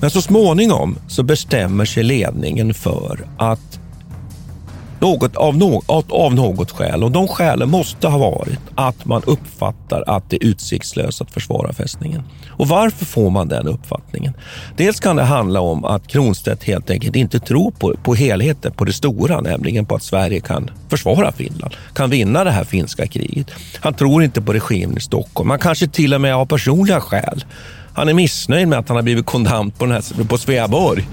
[0.00, 3.80] Men så småningom så bestämmer sig ledningen för att
[5.00, 10.04] något av, no av något skäl, och de skälen måste ha varit att man uppfattar
[10.06, 12.22] att det är utsiktslöst att försvara fästningen.
[12.48, 14.32] Och varför får man den uppfattningen?
[14.76, 18.84] Dels kan det handla om att Kronstedt helt enkelt inte tror på, på helheten, på
[18.84, 23.50] det stora, nämligen på att Sverige kan försvara Finland, kan vinna det här finska kriget.
[23.80, 25.48] Han tror inte på regimen i Stockholm.
[25.48, 27.44] Man kanske till och med har personliga skäl
[27.94, 31.08] han är missnöjd med att han har blivit kondant på, den här, på Sveaborg.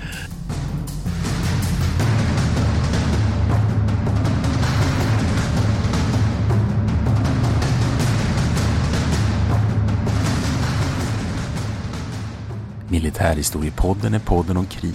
[12.90, 14.94] Militärhistoriepodden är podden om krig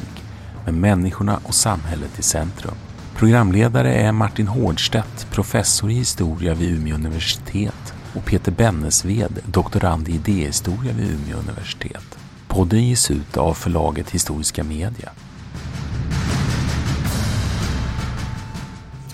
[0.64, 2.74] med människorna och samhället i centrum.
[3.16, 10.12] Programledare är Martin Hårdstedt, professor i historia vid Umeå universitet och Peter Bennesved, doktorand i
[10.12, 12.18] idéhistoria vid Umeå universitet.
[12.48, 15.10] Podden ges ut av förlaget Historiska Media.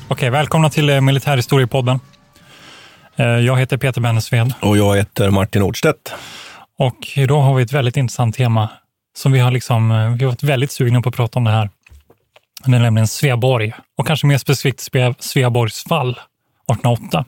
[0.09, 2.01] Okej, välkomna till eh, Militärhistoriepodden.
[3.17, 4.55] Eh, jag heter Peter Bennesved.
[4.61, 6.15] Och jag heter Martin Nordstedt.
[6.79, 8.69] Och idag har vi ett väldigt intressant tema
[9.17, 11.51] som vi har, liksom, eh, vi har varit väldigt sugna på att prata om det
[11.51, 11.71] här.
[12.65, 17.25] Det är nämligen Sveaborg och kanske mer specifikt Sveaborgs fall 1808.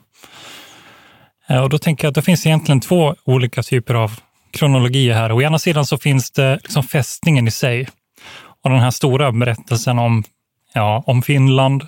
[1.51, 4.19] Eh, och då tänker jag att det finns egentligen två olika typer av
[4.51, 5.31] kronologier här.
[5.31, 7.87] Å ena sidan så finns det liksom fästningen i sig
[8.63, 10.23] och den här stora berättelsen om,
[10.73, 11.87] ja, om Finland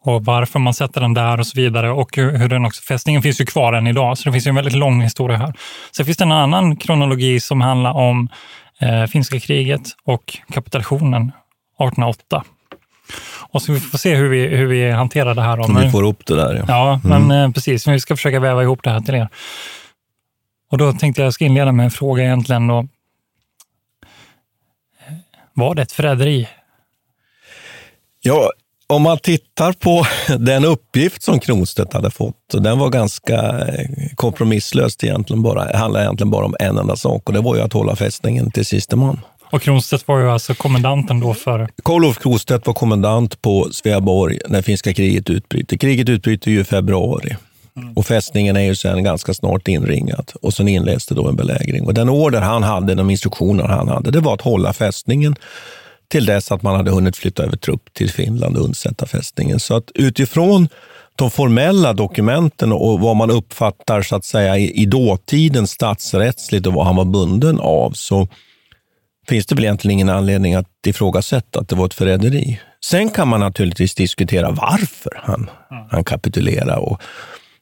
[0.00, 1.90] och varför man sätter den där och så vidare.
[1.90, 4.54] Och hur den också, fästningen finns ju kvar än idag, så det finns ju en
[4.54, 5.54] väldigt lång historia här.
[5.96, 8.28] Sen finns det en annan kronologi som handlar om
[8.80, 12.44] eh, finska kriget och kapitulationen 1808.
[13.50, 15.60] Och så vi får se hur vi, hur vi hanterar det här.
[15.60, 16.54] Om vi får ihop det där.
[16.54, 17.26] Ja, ja mm.
[17.26, 17.88] men eh, precis.
[17.88, 19.28] Vi ska försöka väva ihop det här till er.
[20.70, 22.66] Och då tänkte jag, jag ska inleda med en fråga egentligen.
[22.66, 22.88] Då.
[25.54, 26.48] Var det ett förräderi?
[28.20, 28.50] Ja,
[28.86, 30.06] om man tittar på
[30.38, 35.64] den uppgift som Kronstedt hade fått, den var ganska eh, kompromisslöst egentligen bara.
[35.64, 38.50] Det handlade egentligen bara om en enda sak och det var ju att hålla fästningen
[38.50, 39.20] till siste man.
[39.50, 41.68] Och Kronstedt var ju alltså kommendanten då för?
[41.82, 45.76] Karl-Olof Kronstedt var kommendant på Sveaborg när finska kriget utbryter.
[45.76, 47.36] Kriget utbryter ju i februari.
[47.76, 47.92] Mm.
[47.92, 51.86] Och fästningen är ju sen ganska snart inringad och sen inleds det då en belägring.
[51.86, 55.36] Och den order han hade, de instruktioner han hade, det var att hålla fästningen
[56.08, 59.60] till dess att man hade hunnit flytta över trupp till Finland och undsätta fästningen.
[59.60, 60.68] Så att utifrån
[61.16, 66.72] de formella dokumenten och vad man uppfattar så att säga i, i dåtiden statsrättsligt och
[66.72, 68.28] vad han var bunden av, så
[69.28, 72.60] finns det väl egentligen ingen anledning att ifrågasätta att det var ett förräderi.
[72.84, 75.84] Sen kan man naturligtvis diskutera varför han, mm.
[75.90, 76.76] han kapitulerade.
[76.76, 77.00] Och,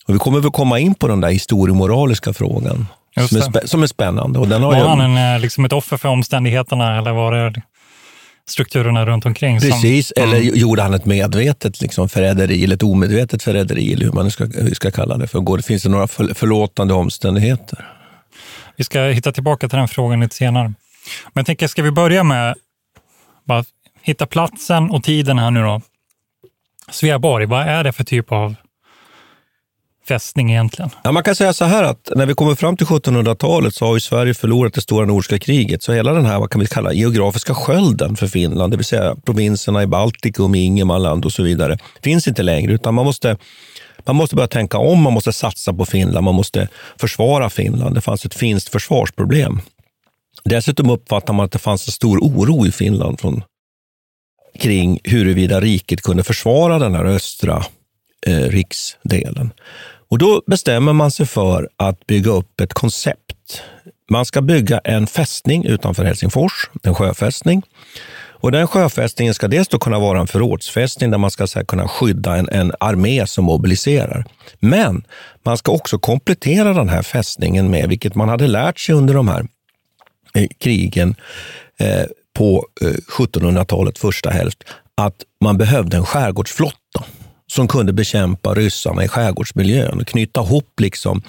[0.07, 2.87] och vi kommer väl komma in på den där historiemoraliska frågan
[3.29, 4.39] som är, som är, spännande.
[4.39, 4.89] Och den har var jag...
[4.89, 7.63] han en, eh, liksom ett offer för omständigheterna eller var det
[8.49, 9.61] strukturerna runt omkring?
[9.61, 10.55] Precis, som, eller mm.
[10.55, 14.75] gjorde han ett medvetet liksom, förräderi eller ett omedvetet förräderi, eller hur man ska, hur
[14.75, 15.27] ska kalla det.
[15.27, 15.63] För.
[15.63, 17.87] Finns det några förlåtande omständigheter?
[18.77, 20.73] Vi ska hitta tillbaka till den frågan lite senare.
[21.27, 22.55] Men jag tänker, ska vi börja med
[23.45, 23.65] bara
[24.03, 25.81] hitta platsen och tiden här nu då?
[26.91, 28.55] Sveaborg, vad är det för typ av
[30.09, 30.91] fästning egentligen?
[31.05, 33.95] Ja, man kan säga så här att när vi kommer fram till 1700-talet så har
[33.95, 35.83] ju Sverige förlorat det stora nordiska kriget.
[35.83, 39.17] Så hela den här, vad kan vi kalla, geografiska skölden för Finland, det vill säga
[39.25, 42.73] provinserna i Baltikum, Ingermanland och så vidare, finns inte längre.
[42.73, 43.37] Utan man måste,
[44.07, 46.69] man måste börja tänka om, man måste satsa på Finland, man måste
[47.01, 47.95] försvara Finland.
[47.95, 49.61] Det fanns ett finskt försvarsproblem.
[50.45, 53.43] Dessutom uppfattar man att det fanns en stor oro i Finland från,
[54.59, 57.65] kring huruvida riket kunde försvara den här östra
[58.27, 59.53] eh, riksdelen.
[60.09, 63.63] Och då bestämmer man sig för att bygga upp ett koncept.
[64.11, 67.63] Man ska bygga en fästning utanför Helsingfors, en sjöfästning.
[68.45, 71.89] Och den sjöfästningen ska dels då kunna vara en förrådsfästning där man ska här, kunna
[71.89, 74.25] skydda en, en armé som mobiliserar.
[74.61, 75.05] Men
[75.43, 79.29] man ska också komplettera den här fästningen med, vilket man hade lärt sig under de
[79.29, 79.47] här
[80.35, 81.15] Eh, krigen
[81.79, 82.89] eh, på eh,
[83.19, 84.65] 1700-talets första hälft,
[84.95, 87.05] att man behövde en skärgårdsflotta.
[87.47, 91.23] som kunde bekämpa ryssarna i skärgårdsmiljön och knyta ihop liksom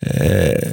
[0.00, 0.70] eh,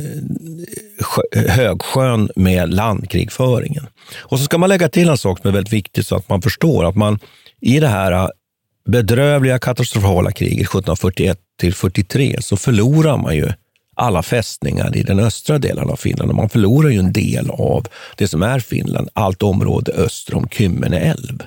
[1.47, 3.87] Högsjön med landkrigföringen.
[4.17, 6.41] Och så ska man lägga till en sak som är väldigt viktig så att man
[6.41, 7.19] förstår att man
[7.61, 8.27] i det här eh,
[8.85, 13.49] bedrövliga katastrofala kriget 1741 till 43 så förlorar man ju
[13.95, 17.87] alla fästningar i den östra delen av Finland och man förlorar ju en del av
[18.17, 21.43] det som är Finland, allt område öster om Kymmene älv.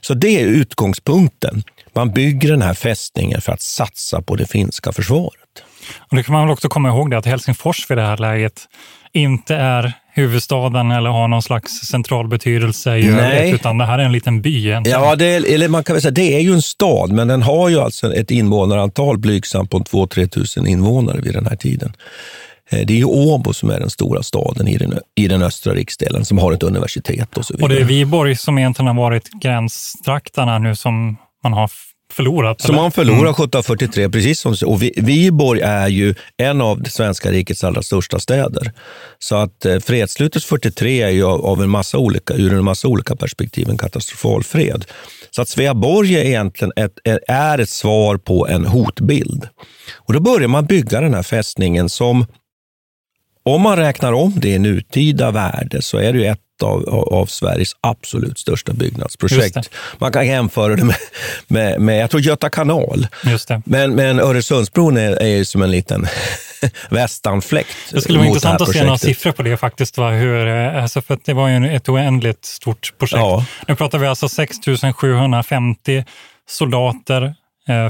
[0.00, 1.62] Så det är utgångspunkten.
[1.94, 5.64] Man bygger den här fästningen för att satsa på det finska försvaret.
[5.98, 8.68] Och det kan man väl också komma ihåg det att Helsingfors vid det här läget
[9.12, 14.02] inte är huvudstaden eller har någon slags central betydelse i övrigt, utan det här är
[14.02, 14.66] en liten by.
[14.66, 15.00] Egentligen.
[15.00, 17.42] Ja, det är, eller man kan väl säga det är ju en stad, men den
[17.42, 21.92] har ju alltså ett invånarantal blygsamt på 2-3 tusen invånare vid den här tiden.
[22.70, 25.74] Eh, det är ju Åbo som är den stora staden i den, i den östra
[25.74, 27.64] riksdelen som har ett universitet och så vidare.
[27.64, 31.70] Och det är Viborg som egentligen har varit gränstrakterna nu som man har
[32.20, 32.60] förlorat?
[32.60, 33.32] Som man förlorade mm.
[33.32, 38.72] 1743, precis som Och Viborg är ju en av det svenska rikets allra största städer.
[39.18, 43.16] Så att eh, fredsslutet 43 är ju av en massa olika, ur en massa olika
[43.16, 44.84] perspektiv en katastrofal fred.
[45.30, 49.48] Så att Sveaborg är egentligen ett, är ett svar på en hotbild.
[49.96, 52.26] Och då börjar man bygga den här fästningen som
[53.42, 57.26] om man räknar om det i nutida värde så är det ju ett av, av
[57.26, 59.70] Sveriges absolut största byggnadsprojekt.
[59.98, 60.96] Man kan jämföra det med,
[61.46, 63.06] med, med jag tror Göta kanal.
[63.64, 66.06] Men, men Öresundsbron är, är ju som en liten
[66.90, 67.76] västanfläkt.
[67.92, 69.98] Det skulle vara intressant att se några siffror på det faktiskt.
[69.98, 70.10] Va?
[70.10, 73.20] Hur, eh, alltså för det var ju ett oändligt stort projekt.
[73.20, 73.44] Ja.
[73.68, 74.56] Nu pratar vi alltså 6
[74.94, 76.04] 750
[76.48, 77.34] soldater,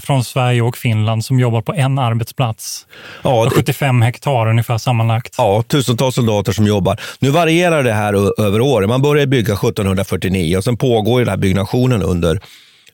[0.02, 2.86] från Sverige och Finland som jobbar på en arbetsplats.
[3.22, 5.34] Ja, 75 hektar ungefär sammanlagt.
[5.38, 7.00] Ja, tusentals soldater som jobbar.
[7.18, 8.88] Nu varierar det här över åren.
[8.88, 12.40] Man började bygga 1749 och sen pågår den här byggnationen under,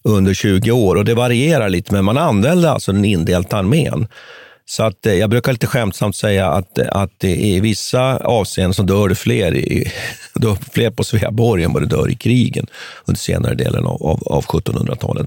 [0.03, 4.09] under 20 år och det varierar lite, men man använder alltså den indelta armén.
[4.69, 9.09] Så att, eh, jag brukar lite skämtsamt säga att, att i vissa avseenden så dör
[9.09, 9.93] det fler, i,
[10.35, 12.67] dör fler på Sveaborg än vad det dör i krigen
[13.05, 15.27] under senare delen av, av, av 1700-talet.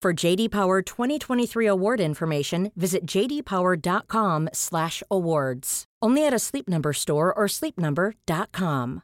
[0.00, 5.84] For JD Power 2023 award information, visit jdpower.com/awards.
[6.02, 9.02] Only at a Sleep Number store or sleepnumber.com.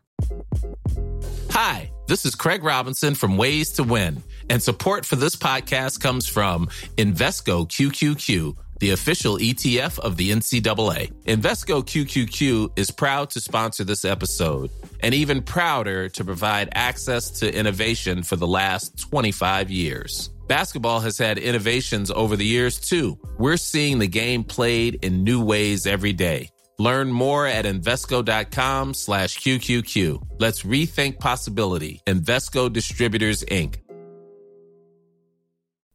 [1.50, 6.26] Hi, this is Craig Robinson from Ways to Win, and support for this podcast comes
[6.26, 11.10] from Invesco QQQ the official ETF of the NCAA.
[11.24, 14.70] Invesco QQQ is proud to sponsor this episode
[15.00, 20.30] and even prouder to provide access to innovation for the last 25 years.
[20.48, 23.18] Basketball has had innovations over the years too.
[23.38, 26.50] We're seeing the game played in new ways every day.
[26.78, 30.22] Learn more at Invesco.com slash QQQ.
[30.38, 32.02] Let's rethink possibility.
[32.06, 33.76] Investco Distributors, Inc.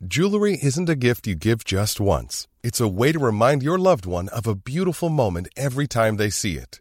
[0.07, 2.47] Jewelry isn't a gift you give just once.
[2.63, 6.31] It's a way to remind your loved one of a beautiful moment every time they
[6.31, 6.80] see it.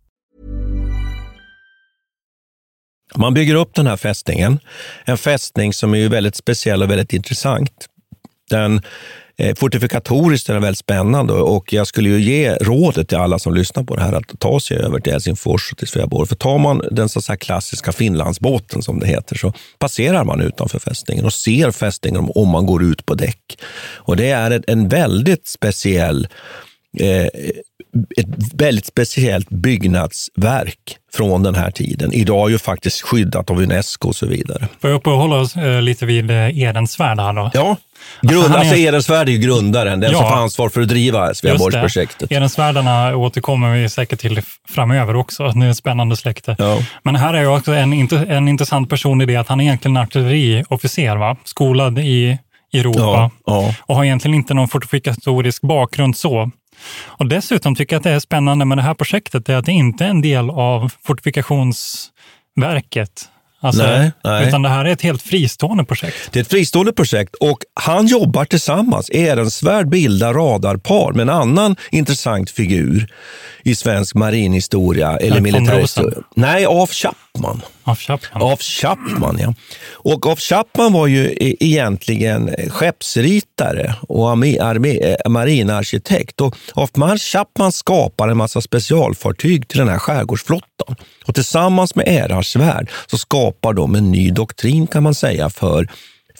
[3.15, 4.59] Man bygger upp den här fästningen.
[5.05, 7.87] En fästning som är väldigt speciell och väldigt intressant.
[8.49, 8.81] Den
[9.41, 13.53] Eh, fortifikatoriskt är den väldigt spännande och jag skulle ju ge rådet till alla som
[13.53, 16.27] lyssnar på det här att ta sig över till Helsingfors och till Sveaborg.
[16.27, 21.25] För tar man den så klassiska Finlandsbåten som det heter så passerar man utanför fästningen
[21.25, 23.57] och ser fästningen om man går ut på däck.
[23.95, 26.27] Och det är en väldigt speciell
[26.99, 27.27] eh,
[28.17, 32.13] ett väldigt speciellt byggnadsverk från den här tiden.
[32.13, 34.67] Idag ju faktiskt skyddat av Unesco och så vidare.
[34.81, 37.51] Får jag uppehålla oss eh, lite vid eh, Edensvärd här då?
[37.53, 37.77] Ja,
[38.21, 38.87] Grund, alltså, alltså är...
[38.87, 42.31] Edensvärd är ju grundaren, den ja, som får ansvar för att driva Sveaborgsprojektet.
[42.31, 45.51] Edensvärdarna återkommer vi säkert till framöver också.
[45.51, 46.55] Det är ett spännande släkte.
[46.59, 46.77] Ja.
[47.03, 49.97] Men här är ju också en, en intressant person i det att han är egentligen
[49.97, 51.37] artilleriofficer, va?
[51.43, 52.37] skolad i
[52.73, 53.75] Europa ja.
[53.81, 56.51] och har egentligen inte någon fortifikatorisk bakgrund så.
[57.05, 59.71] Och dessutom tycker jag att det är spännande med det här projektet, är att det
[59.71, 63.29] inte är en del av Fortifikationsverket.
[63.63, 64.47] Alltså, Nej, nej.
[64.47, 66.29] Utan det här är ett helt fristående projekt.
[66.31, 69.09] Det är ett fristående projekt och han jobbar tillsammans.
[69.09, 73.07] Ehrensvärd bildar radarpar med en annan intressant figur
[73.63, 76.19] i svensk marinhistoria eller militärhistoria.
[76.35, 77.61] Nej, af Chapman.
[77.83, 78.51] Av Chapman.
[78.51, 79.53] Af Chapman, ja.
[79.91, 86.41] Och af Chapman var ju e-, egentligen skeppsritare och armé, armé, eh, marinarkitekt.
[86.41, 90.95] Och af Chapman skapade en massa specialfartyg till den här skärgårdsflottan.
[91.25, 95.87] Och tillsammans med Ehrensvärd så skapar de en ny doktrin kan man säga för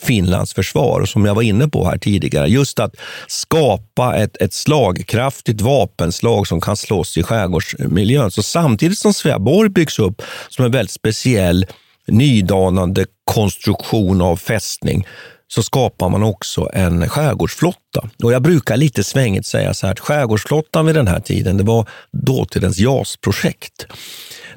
[0.02, 1.00] Finlands försvar.
[1.00, 2.94] Och som jag var inne på här tidigare, just att
[3.26, 8.30] skapa ett, ett slagkraftigt vapenslag som kan slåss i skärgårdsmiljön.
[8.30, 11.66] Så samtidigt som Sveaborg byggs upp som en väldigt speciell
[12.06, 15.06] nydanande konstruktion av fästning
[15.48, 18.10] så skapar man också en skärgårdsflotta.
[18.22, 21.64] Och jag brukar lite svängigt säga så här att skärgårdsflottan vid den här tiden, det
[21.64, 23.86] var dåtidens JAS-projekt.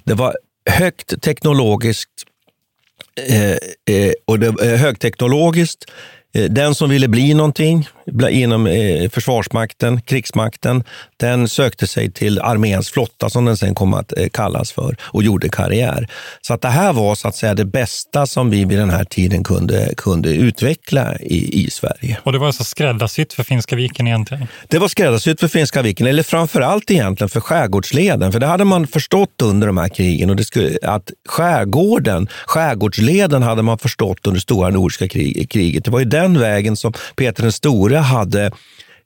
[0.04, 0.36] Det var
[0.70, 2.24] högt teknologiskt
[3.22, 3.52] Eh,
[3.96, 5.86] eh, och det, eh, högteknologiskt.
[6.34, 7.88] Eh, den som ville bli någonting
[8.30, 10.84] inom eh, Försvarsmakten, krigsmakten,
[11.18, 15.24] den sökte sig till arméns flotta som den sen kom att eh, kallas för och
[15.24, 16.08] gjorde karriär.
[16.42, 19.04] Så att det här var så att säga det bästa som vi vid den här
[19.04, 22.18] tiden kunde, kunde utveckla i, i Sverige.
[22.24, 24.48] Och det var alltså skräddarsytt för Finska viken egentligen.
[24.68, 28.32] Det var skräddarsytt för Finska viken, eller framför allt egentligen för skärgårdsleden.
[28.32, 30.30] För det hade man förstått under de här krigen.
[30.30, 35.86] Och det skulle, att skärgården, skärgårdsleden hade man förstått under stora nordiska krig, kriget.
[35.86, 38.52] Det var ju den vägen som Peter den store hade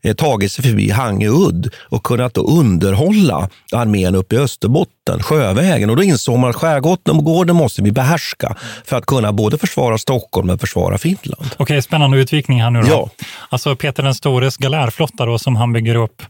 [0.04, 5.90] eh, tagit sig förbi Hangöudd och kunnat underhålla armén uppe i Österbotten, sjövägen.
[5.90, 8.56] Och då insåg man att skärgården måste vi behärska
[8.86, 11.56] för att kunna både försvara Stockholm och försvara Finland.
[11.58, 12.88] Okej, spännande utvikning här nu då.
[12.88, 13.10] Ja.
[13.50, 16.22] Alltså Peter den stores galärflotta då som han bygger upp.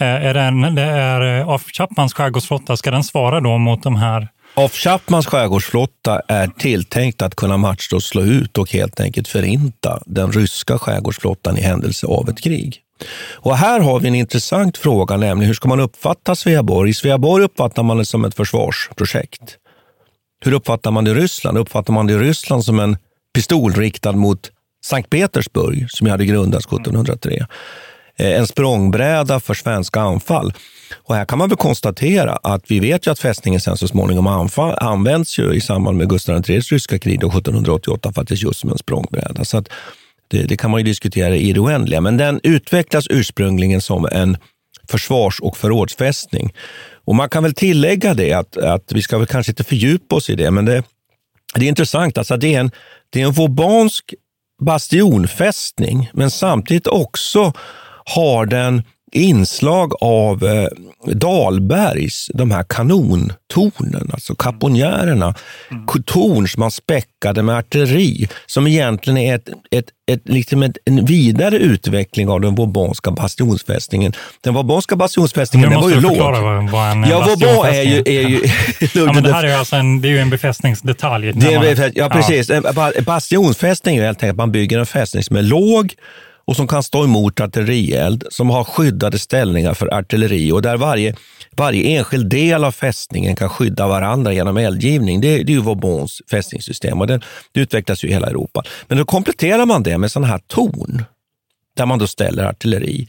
[0.00, 3.96] Eh, Är den, det är eh, af Chapmans skärgårdsflotta, ska den svara då mot de
[3.96, 9.28] här Af Chapmans skärgårdsflotta är tilltänkt att kunna matcha och slå ut och helt enkelt
[9.28, 12.80] förinta den ryska skärgårdsflottan i händelse av ett krig.
[13.34, 16.90] Och här har vi en intressant fråga, nämligen hur ska man uppfatta Sveaborg?
[16.90, 19.58] I Sveaborg uppfattar man det som ett försvarsprojekt.
[20.44, 21.58] Hur uppfattar man det i Ryssland?
[21.58, 22.96] Uppfattar man det i Ryssland som en
[23.34, 24.50] pistol riktad mot
[24.84, 27.46] Sankt Petersburg, som ju hade grundats 1703?
[28.18, 30.52] Eh, en språngbräda för svenska anfall.
[30.94, 34.26] Och här kan man väl konstatera att vi vet ju att fästningen sen så småningom
[34.26, 38.78] anfall, används ju i samband med Gustav IIIs ryska krig 1788 faktiskt just som en
[38.78, 39.44] språngbräda.
[39.44, 39.68] Så att
[40.28, 42.00] det, det kan man ju diskutera i det oändliga.
[42.00, 44.36] Men den utvecklas ursprungligen som en
[44.88, 46.52] försvars och förrådsfästning.
[47.04, 50.30] Och man kan väl tillägga det att, att vi ska väl kanske inte fördjupa oss
[50.30, 50.82] i det, men det,
[51.54, 52.18] det är intressant.
[52.18, 52.70] Alltså det är en,
[53.10, 54.14] det är en vobansk
[54.62, 57.52] bastionfästning, men samtidigt också
[58.04, 60.66] har den inslag av eh,
[61.12, 65.34] Dahlbergs, de här kanontornen, alltså kaponjärerna.
[66.06, 71.04] Torn som man späckade med artilleri, som egentligen är ett, ett, ett, liksom ett, en
[71.04, 74.12] vidare utveckling av den vaubanska bastionsfästningen.
[74.40, 76.18] Den vaubanska bastionsfästningen den var måste ju låg.
[76.18, 78.02] vad, vad en Ja, Vauban är ju...
[78.06, 78.40] Är ju
[78.94, 81.32] Ja, men det här är alltså en, det är ju en befästningsdetalj.
[81.32, 82.48] det När man- är, ja, precis.
[82.74, 85.94] Ba- Bastionsfästning är helt enkelt att man bygger en fästning som är låg
[86.46, 91.14] och som kan stå emot artillerield, som har skyddade ställningar för artilleri och där varje,
[91.56, 95.20] varje enskild del av fästningen kan skydda varandra genom eldgivning.
[95.20, 97.20] Det, det är ju Vaubons fästningssystem och det,
[97.52, 98.62] det utvecklas ju i hela Europa.
[98.88, 101.04] Men då kompletterar man det med sådana här torn
[101.76, 103.06] där man då ställer artilleri.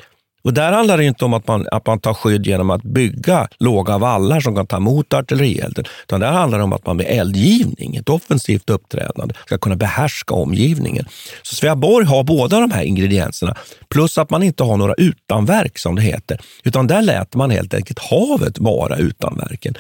[0.48, 3.48] Och där handlar det inte om att man, att man tar skydd genom att bygga
[3.60, 7.06] låga vallar som kan ta emot artillerielden, utan där handlar det om att man med
[7.10, 11.06] eldgivning, ett offensivt uppträdande, ska kunna behärska omgivningen.
[11.42, 13.56] Så Sveaborg har båda de här ingredienserna,
[13.90, 17.74] plus att man inte har några utanverk som det heter, utan där lät man helt
[17.74, 19.78] enkelt havet vara utanverken.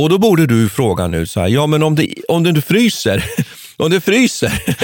[0.00, 3.24] Och då borde du fråga nu, så här, ja men om det, om det fryser,
[3.80, 4.62] om det fryser,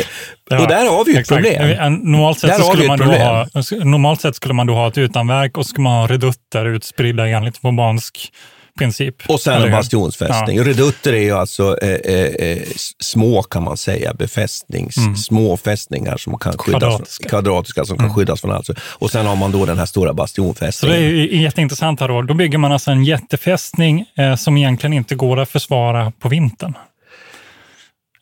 [0.51, 1.93] Ja, och där har vi ju ett problem.
[2.03, 3.23] Normalt sett, så skulle man då problem.
[3.23, 3.47] ha,
[3.85, 7.29] normalt sett skulle man då ha ett utanverk och så skulle man ha redutter utspridda
[7.29, 8.33] enligt vaubansk
[8.79, 9.15] princip.
[9.29, 10.65] Och sen en bastionsfästning.
[10.65, 12.63] Redutter är ju alltså eh, eh, eh,
[13.01, 14.95] små, kan man säga, befästnings,
[15.27, 17.29] små fästningar som kan skyddas, Kvadratiska.
[17.29, 18.69] Från, kvadratiska som kan skyddas från allt.
[18.79, 21.01] Och sen har man då den här stora Så bastionfästningen.
[21.01, 22.23] det är jätteintressant här då.
[22.23, 26.75] Då bygger man alltså en jättefästning eh, som egentligen inte går att försvara på vintern.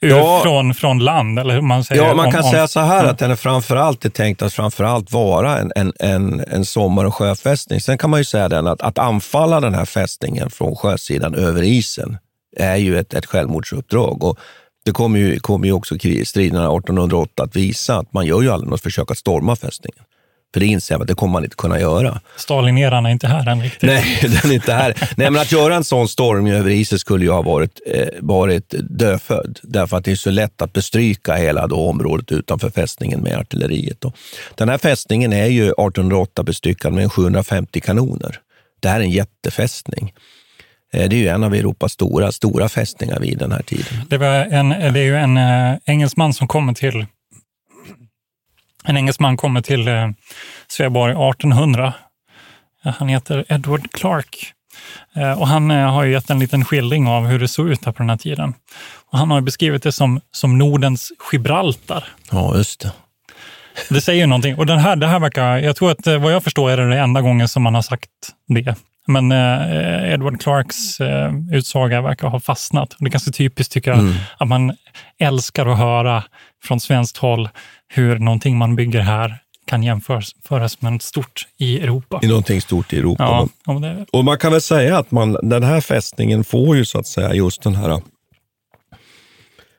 [0.08, 0.40] Ja.
[0.42, 2.02] från, från land, eller hur man säger.
[2.02, 5.12] Ja, man kan om- säga så här att den är framförallt är tänkt att framförallt
[5.12, 7.80] vara en, en, en, en sommar och sjöfästning.
[7.80, 11.62] Sen kan man ju säga den att, att anfalla den här fästningen från sjösidan över
[11.62, 12.18] isen
[12.56, 14.24] är ju ett, ett självmordsuppdrag.
[14.24, 14.38] Och
[14.84, 15.94] det kommer ju, kommer ju också
[16.24, 20.04] striderna 1808 att visa att man gör ju aldrig något försök att storma fästningen.
[20.54, 22.20] För det inser man att det kommer man inte kunna göra.
[22.36, 23.82] Stalin-eran är inte här än riktigt.
[23.82, 24.94] Nej, den är inte här.
[25.16, 28.74] Nej, men att göra en sån stormning över isen skulle ju ha varit, eh, varit
[28.90, 29.58] dödfödd.
[29.62, 34.00] Därför att det är så lätt att bestryka hela då området utanför fästningen med artilleriet.
[34.00, 34.12] Då.
[34.54, 38.38] Den här fästningen är ju 1808 bestyckad med 750 kanoner.
[38.80, 40.12] Det här är en jättefästning.
[40.92, 44.00] Eh, det är ju en av Europas stora, stora fästningar vid den här tiden.
[44.08, 47.06] Det, var en, det är ju en äh, engelsman som kommer till
[48.84, 50.08] en engelsman kommer till eh,
[50.68, 51.92] Sveaborg 1800.
[52.82, 54.52] Han heter Edward Clark.
[55.16, 57.84] Eh, och han eh, har ju gett en liten skildring av hur det såg ut
[57.84, 58.54] här på den här tiden.
[59.10, 62.04] Och han har beskrivit det som, som Nordens Gibraltar.
[62.30, 62.92] Ja, just det.
[63.88, 64.58] Det säger ju någonting.
[64.58, 66.98] Och den här, det här verkar, jag tror att vad jag förstår är det det
[66.98, 68.10] enda gången som man har sagt
[68.48, 68.76] det.
[69.06, 72.96] Men eh, Edward Clarks eh, utsaga verkar ha fastnat.
[72.98, 74.14] Det är ganska typiskt tycker jag, mm.
[74.38, 74.76] att man
[75.18, 76.24] älskar att höra
[76.64, 77.48] från svenskt håll
[77.88, 82.20] hur någonting man bygger här kan jämföras med något stort i Europa.
[82.22, 83.48] I någonting stort i Europa.
[83.66, 84.06] Ja, det...
[84.12, 87.34] Och man kan väl säga att man, den här fästningen får ju så att säga
[87.34, 88.02] just den här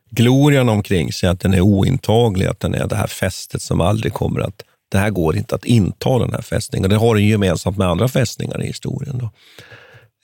[0.10, 4.14] glorian omkring sig, att den är ointaglig, att den är det här fästet som aldrig
[4.14, 6.90] kommer att det här går inte att inta den här fästningen.
[6.90, 9.18] Det har den gemensamt med andra fästningar i historien.
[9.18, 9.30] Då.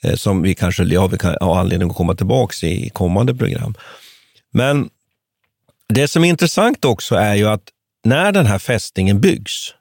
[0.02, 3.74] Eh, som vi kanske ja, vi kan har anledning att komma tillbaka i kommande program.
[4.52, 4.88] Men
[5.88, 7.68] det som är intressant också är ju att
[8.04, 9.74] när den här fästningen byggs,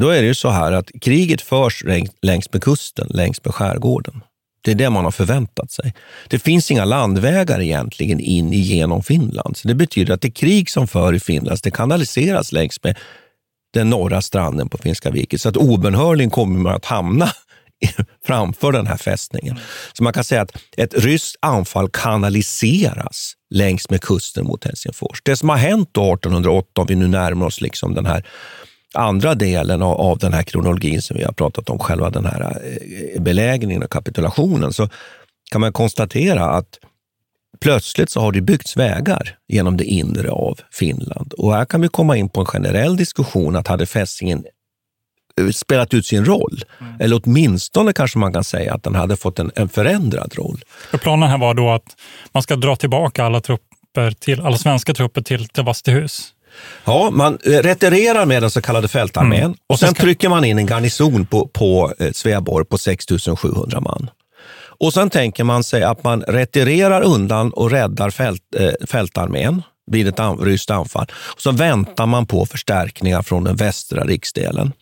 [0.00, 1.84] då är det ju så här att kriget förs
[2.22, 4.22] längs med kusten, längs med skärgården.
[4.60, 5.94] Det är det man har förväntat sig.
[6.28, 9.56] Det finns inga landvägar egentligen in igenom Finland.
[9.56, 12.98] Så det betyder att det krig som för i Finland, det kanaliseras längs med
[13.76, 15.40] den norra stranden på Finska viket.
[15.40, 17.28] Så att obönhörligen kommer man att hamna
[18.26, 19.58] framför den här fästningen.
[19.92, 25.22] Så man kan säga att ett ryskt anfall kanaliseras längs med kusten mot Helsingfors.
[25.24, 28.26] Det som har hänt då 1808, om vi nu närmar oss liksom den här
[28.94, 32.62] andra delen av, av den här kronologin som vi har pratat om, själva den här
[33.14, 34.88] eh, belägringen och kapitulationen, så
[35.52, 36.78] kan man konstatera att
[37.60, 41.32] plötsligt så har det byggts vägar genom det inre av Finland.
[41.32, 44.44] Och här kan vi komma in på en generell diskussion att hade fästningen
[45.40, 46.62] eh, spelat ut sin roll.
[46.80, 47.00] Mm.
[47.00, 50.60] Eller åtminstone kanske man kan säga att den hade fått en, en förändrad roll.
[50.90, 51.96] För planen här var då att
[52.32, 56.32] man ska dra tillbaka alla trupper till, alla svenska trupper till, till Vastehus.
[56.84, 59.56] Ja, man eh, retirerar med den så kallade fältarmén mm.
[59.66, 63.04] och sen trycker man in en garnison på, på eh, Sveaborg på 6
[63.36, 64.10] 700 man.
[64.80, 70.08] Och sen tänker man sig att man retirerar undan och räddar fält, eh, fältarmén vid
[70.08, 71.06] ett an, ryskt anfall.
[71.34, 74.72] Och så väntar man på förstärkningar från den västra riksdelen.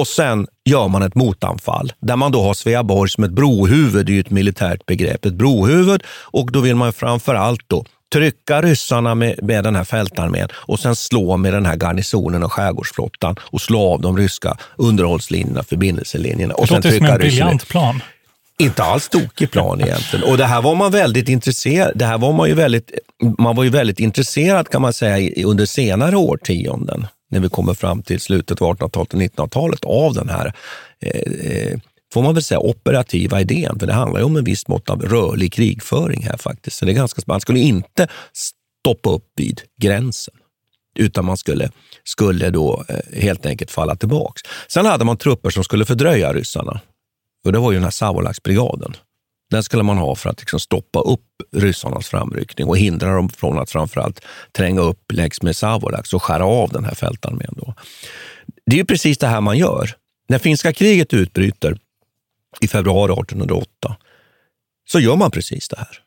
[0.00, 4.12] Och sen gör man ett motanfall där man då har Sveaborg som ett brohuvud, det
[4.12, 6.02] är ju ett militärt begrepp, ett brohuvud.
[6.08, 10.80] Och då vill man framför allt då trycka ryssarna med, med den här fältarmén och
[10.80, 16.54] sen slå med den här garnisonen och skärgårdsflottan och slå av de ryska underhållslinjerna, förbindelselinjerna.
[16.54, 18.00] Och det låter som en briljant plan.
[18.62, 20.30] Inte alls tokig plan egentligen.
[20.30, 22.90] Och det här var man väldigt intresserad, det här var man ju väldigt,
[23.38, 28.02] man var ju väldigt intresserad kan man säga under senare årtionden, när vi kommer fram
[28.02, 30.52] till slutet av 1800-talet och 1900-talet, av den här
[31.00, 31.78] eh, eh,
[32.12, 33.78] får man väl säga, operativa idén.
[33.78, 36.76] För det handlar ju om en viss mått av rörlig krigföring här faktiskt.
[36.76, 40.34] Så det är ganska Man skulle inte stoppa upp vid gränsen,
[40.98, 41.70] utan man skulle,
[42.04, 44.42] skulle då eh, helt enkelt falla tillbaks.
[44.68, 46.80] Sen hade man trupper som skulle fördröja ryssarna.
[47.44, 48.96] Och det var ju den här Savolax-brigaden.
[49.50, 53.58] Den skulle man ha för att liksom stoppa upp ryssarnas framryckning och hindra dem från
[53.58, 54.20] att framförallt
[54.52, 57.54] tränga upp längs med Savolax och skära av den här fältarmén.
[57.56, 57.74] Då.
[58.66, 59.90] Det är ju precis det här man gör.
[60.28, 61.78] När finska kriget utbryter
[62.60, 63.96] i februari 1808
[64.88, 65.98] så gör man precis det här.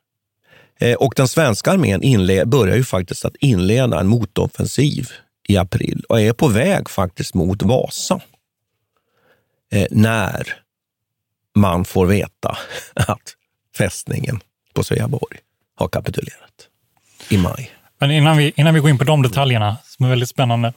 [0.79, 5.09] Eh, och den svenska armén inled, börjar ju faktiskt att inleda en motoffensiv
[5.47, 8.21] i april och är på väg faktiskt mot Vasa.
[9.71, 10.64] Eh, när
[11.55, 12.57] man får veta
[12.93, 13.35] att
[13.77, 14.39] fästningen
[14.73, 15.37] på Sveaborg
[15.75, 16.69] har kapitulerat
[17.29, 17.71] i maj.
[17.99, 20.73] Men innan vi, innan vi går in på de detaljerna som är väldigt spännande.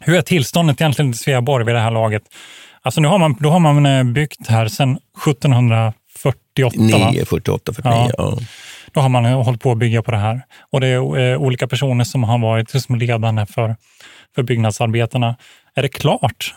[0.00, 2.22] Hur är tillståndet egentligen till Sveaborg vid det här laget?
[2.82, 6.76] Alltså nu har man, då har man eh, byggt här sedan 1748.
[6.78, 7.92] 9, 48, 49.
[7.92, 8.10] Ja.
[8.18, 8.38] ja.
[8.92, 10.42] Då har man eh, hållit på att bygga på det här.
[10.70, 13.76] Och det är eh, olika personer som har varit som ledande för,
[14.34, 15.36] för byggnadsarbetena.
[15.74, 16.54] Är det klart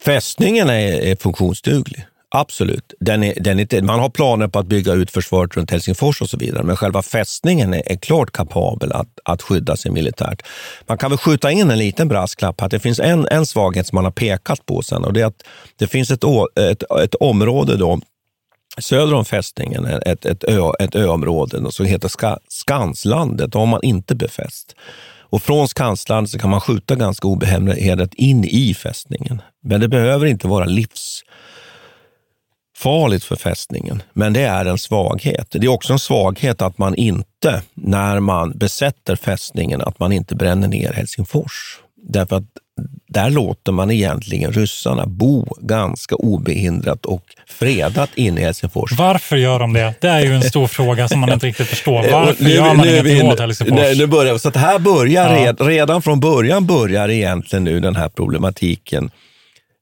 [0.00, 2.06] Fästningen är, är funktionsduglig.
[2.30, 2.94] Absolut.
[3.00, 6.30] Den är, den är, man har planer på att bygga ut försvaret runt Helsingfors och
[6.30, 10.42] så vidare, men själva fästningen är, är klart kapabel att, att skydda sig militärt.
[10.86, 13.96] Man kan väl skjuta in en liten brasklapp att det finns en, en svaghet som
[13.96, 15.42] man har pekat på sen och det är att
[15.76, 16.24] det finns ett,
[16.56, 18.00] ett, ett område då,
[18.78, 23.52] söder om fästningen, ett, ett, ö, ett öområde som heter Ska, Skanslandet.
[23.52, 24.74] Det har man inte befäst.
[25.30, 29.42] Och från Skansland så kan man skjuta ganska obehindrat in i fästningen.
[29.62, 31.24] Men det behöver inte vara livsfarligt
[33.24, 35.46] för fästningen, men det är en svaghet.
[35.50, 40.34] Det är också en svaghet att man inte, när man besätter fästningen, att man inte
[40.34, 41.78] bränner ner Helsingfors.
[42.02, 42.44] Därför att
[43.08, 48.92] där låter man egentligen ryssarna bo ganska obehindrat och fredat inne i Helsingfors.
[48.92, 49.94] Varför gör de det?
[50.00, 52.02] Det är ju en stor fråga som man inte riktigt förstår.
[52.12, 53.78] Varför nu, gör man nu, ingenting åt Helsingfors?
[53.78, 55.46] Nu, nu börjar, så att här börjar, ja.
[55.46, 59.10] red, redan från början börjar egentligen nu den här problematiken.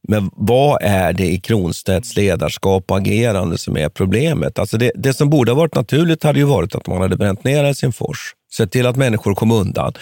[0.09, 4.59] Men vad är det i Kronstedts ledarskap och agerande som är problemet?
[4.59, 7.45] Alltså det, det som borde ha varit naturligt hade ju varit att man hade bränt
[7.45, 9.93] ner Helsingfors sett till att människor kom undan.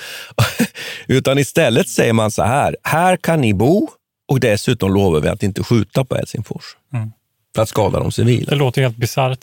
[1.06, 3.88] Utan istället säger man så här, här kan ni bo
[4.28, 6.64] och dessutom lovar vi att inte skjuta på Helsingfors.
[6.92, 7.12] Mm.
[7.54, 8.50] För att skada de civila.
[8.50, 9.38] Det låter helt bisarrt.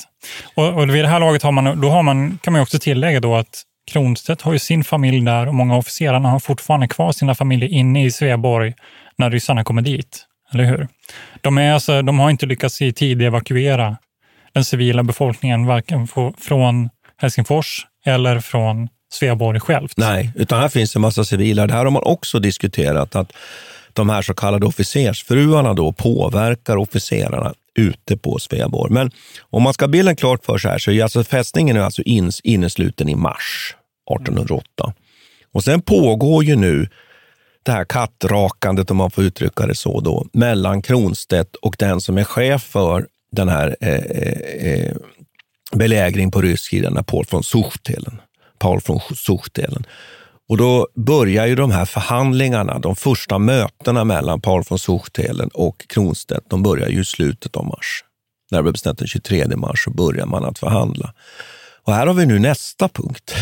[0.56, 3.20] Och, och vid det här laget har man, då har man, kan man också tillägga
[3.20, 7.36] då att Kronstedt har ju sin familj där och många officerarna har fortfarande kvar sina
[7.36, 8.74] familjer inne i Sveaborg
[9.18, 10.26] när ryssarna kommer dit.
[10.54, 10.88] Eller hur?
[11.42, 13.98] De, är alltså, de har inte lyckats i tid evakuera
[14.54, 16.90] den civila befolkningen, varken från
[17.22, 19.94] Helsingfors eller från Sveaborg självt.
[19.98, 21.68] Nej, utan här finns en massa civila.
[21.68, 23.32] Det här har man också diskuterat, att
[23.94, 28.94] de här så kallade officersfruarna då påverkar officerarna ute på Sveaborg.
[28.94, 29.12] Men
[29.50, 32.02] om man ska ha bilden klart för sig här, så är alltså fästningen är alltså
[32.44, 33.76] innesluten i mars
[34.12, 34.94] 1808.
[35.54, 36.88] Och sen pågår ju nu
[37.64, 42.18] det här kattrakandet, om man får uttrycka det så, då, mellan Kronstedt och den som
[42.18, 44.96] är chef för den här eh, eh, eh
[45.72, 48.22] belägring på rysk sida, när Paul von Suchtelen.
[48.60, 49.86] Paul von Suchtelen.
[50.50, 55.86] Och då börjar ju de här förhandlingarna, de första mötena mellan Paul von Suchtelen och
[55.90, 58.04] Kronstedt, de börjar ju i slutet av mars.
[58.52, 61.14] När det blev bestämt den 23 mars så börjar man att förhandla.
[61.84, 63.36] Och här har vi nu nästa punkt.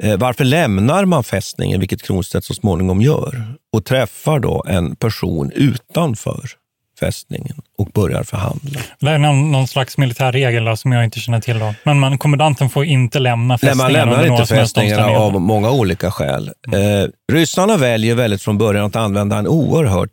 [0.00, 0.18] Mm.
[0.18, 6.50] Varför lämnar man fästningen, vilket Kronstedt så småningom gör, och träffar då en person utanför
[7.00, 8.80] fästningen och börjar förhandla.
[9.00, 11.58] Det är någon, någon slags militär regel då, som jag inte känner till.
[11.58, 11.74] Då.
[11.84, 13.76] Men man, kommendanten får inte lämna fästningen?
[13.92, 16.50] Nej, man lämnar inte fästningen av många olika skäl.
[16.66, 17.02] Mm.
[17.02, 20.10] Eh, ryssarna väljer väldigt från början att använda en oerhört,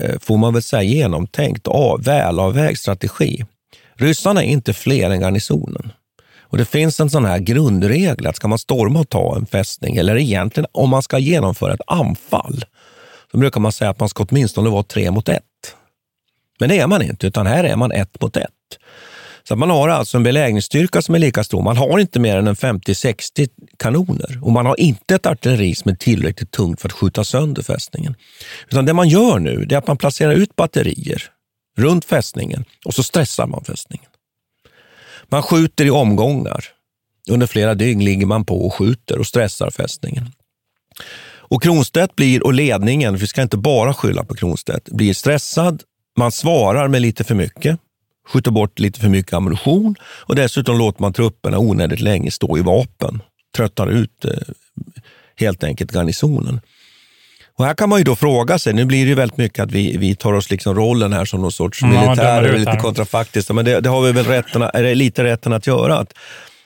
[0.00, 3.44] eh, får man väl säga, genomtänkt, av, välavvägd strategi.
[3.98, 5.92] Ryssarna är inte fler än garnisonen.
[6.48, 9.96] Och Det finns en sån här grundregel att ska man storma och ta en fästning,
[9.96, 12.64] eller egentligen om man ska genomföra ett anfall,
[13.30, 15.42] så brukar man säga att man ska åtminstone vara tre mot ett.
[16.58, 18.50] Men det är man inte, utan här är man ett mot ett.
[19.48, 21.62] Så man har alltså en belägringsstyrka som är lika stor.
[21.62, 25.94] Man har inte mer än 50-60 kanoner och man har inte ett artilleri som är
[25.96, 28.14] tillräckligt tungt för att skjuta sönder fästningen.
[28.68, 31.22] Utan det man gör nu är att man placerar ut batterier
[31.78, 34.10] runt fästningen och så stressar man fästningen.
[35.28, 36.64] Man skjuter i omgångar.
[37.30, 40.32] Under flera dygn ligger man på och skjuter och stressar fästningen.
[41.48, 45.82] Och Kronstedt blir, och ledningen, vi ska inte bara skylla på Kronstedt, blir stressad
[46.16, 47.78] man svarar med lite för mycket,
[48.28, 52.62] skjuter bort lite för mycket ammunition och dessutom låter man trupperna onödigt länge stå i
[52.62, 53.22] vapen.
[53.56, 54.30] Tröttar ut eh,
[55.36, 56.60] helt enkelt garnisonen.
[57.58, 59.72] Och här kan man ju då fråga sig, nu blir det ju väldigt mycket att
[59.72, 63.64] vi, vi tar oss liksom rollen här som någon sorts mm, militärer, lite kontrafaktiska, men
[63.64, 65.98] det, det, har vi väl rätten, är lite rätten att göra.
[65.98, 66.12] Att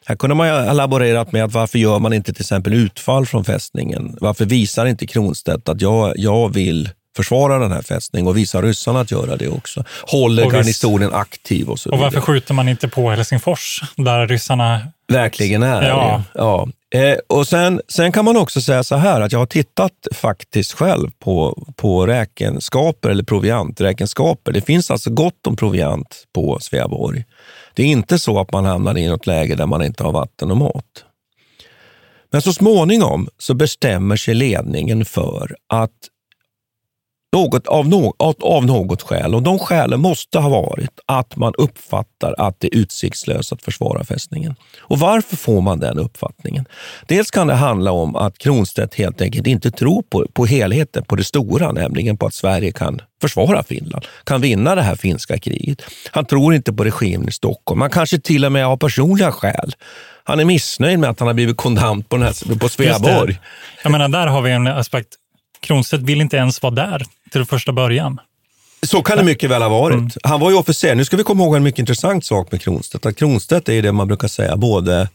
[0.06, 3.44] här kunde man ha laborerat med att varför gör man inte till exempel utfall från
[3.44, 4.16] fästningen?
[4.20, 9.00] Varför visar inte Kronstedt att jag, jag vill försvara den här fästningen och visa ryssarna
[9.00, 9.84] att göra det också.
[10.06, 14.80] Håller och garnisonen aktiv och så Och varför skjuter man inte på Helsingfors där ryssarna
[15.08, 15.88] verkligen är?
[15.88, 16.22] Ja.
[16.34, 16.68] ja.
[16.94, 20.72] Eh, och sen, sen kan man också säga så här att jag har tittat faktiskt
[20.72, 24.52] själv på, på räkenskaper eller provianträkenskaper.
[24.52, 27.24] Det finns alltså gott om proviant på Sveaborg.
[27.74, 30.50] Det är inte så att man hamnar i något läge där man inte har vatten
[30.50, 31.04] och mat.
[32.32, 35.90] Men så småningom så bestämmer sig ledningen för att
[37.32, 39.34] något av, no av något skäl.
[39.34, 44.04] Och de skälen måste ha varit att man uppfattar att det är utsiktslöst att försvara
[44.04, 44.54] fästningen.
[44.80, 46.64] Och varför får man den uppfattningen?
[47.06, 51.16] Dels kan det handla om att Kronstedt helt enkelt inte tror på, på helheten, på
[51.16, 55.82] det stora, nämligen på att Sverige kan försvara Finland, kan vinna det här finska kriget.
[56.10, 57.80] Han tror inte på regimen i Stockholm.
[57.80, 59.74] Han kanske till och med har personliga skäl.
[60.24, 63.38] Han är missnöjd med att han har blivit kondant på, den här, på Sveaborg.
[63.82, 65.08] Jag menar, där har vi en aspekt
[65.60, 68.20] Kronstedt vill inte ens vara där till första början.
[68.82, 69.98] Så kan det mycket väl ha varit.
[69.98, 70.10] Mm.
[70.22, 70.94] Han var ju officer.
[70.94, 73.06] Nu ska vi komma ihåg en mycket intressant sak med Kronstedt.
[73.06, 75.08] Att Kronstedt är det man brukar säga både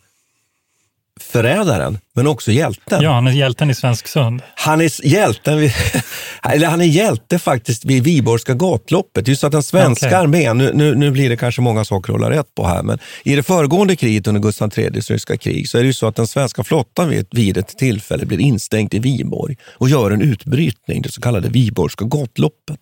[1.22, 3.04] förrädaren, men också hjälten.
[3.04, 4.42] Ja, han är hjälten i Svensk Sund.
[4.56, 5.72] Han är hjälten, vid,
[6.44, 9.28] eller han är hjälte faktiskt vid Viborgska gatloppet.
[9.28, 10.18] Just att den svenska Okej.
[10.18, 13.00] armén, nu, nu, nu blir det kanske många saker att hålla rätt på här, men
[13.24, 16.16] i det föregående kriget under Gustav IIIs ryska krig så är det ju så att
[16.16, 21.02] den svenska flottan vid, vid ett tillfälle blir instängd i Viborg och gör en utbrytning,
[21.02, 22.80] det så kallade Viborgska gatloppet.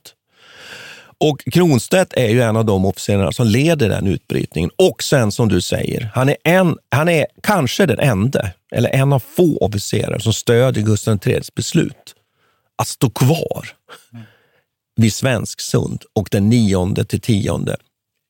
[1.24, 4.70] Och Kronstedt är ju en av de officerarna som leder den utbrytningen.
[4.76, 9.14] Och sen som du säger, han är, en, han är kanske den enda, eller en
[9.14, 12.16] av få officerare som stödjer Gustav IIIs beslut
[12.78, 13.68] att stå kvar
[14.96, 17.60] vid Svensk sund och den 9 till 10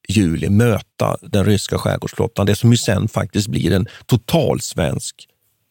[0.10, 2.46] juli möta den ryska skärgårdsflottan.
[2.46, 5.28] Det som ju sen faktiskt blir en total svensk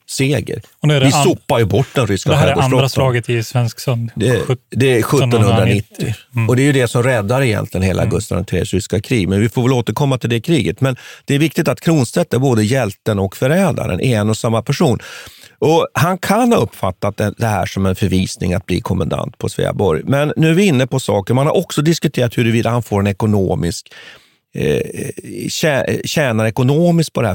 [0.06, 0.62] seger.
[0.82, 2.78] Och det är det Vi sopar ju bort den ryska Det här är skärgårdsflottan.
[2.78, 4.10] andra slaget i Svensk Sund.
[4.14, 6.14] Det, det är 1790.
[6.34, 6.48] Mm.
[6.48, 9.28] Och det är ju det som räddar egentligen hela Gustav IIIs ryska krig.
[9.28, 10.80] Men vi får väl återkomma till det kriget.
[10.80, 14.98] Men det är viktigt att Kronstedt är både hjälten och förrädaren en och samma person.
[15.58, 20.02] Och han kan ha uppfattat det här som en förvisning att bli kommendant på Sveaborg.
[20.04, 21.34] Men nu är vi inne på saker.
[21.34, 23.86] Man har också diskuterat huruvida han får en ekonomisk
[24.54, 24.80] eh,
[25.48, 27.34] tjä- tjänar ekonomiskt på det här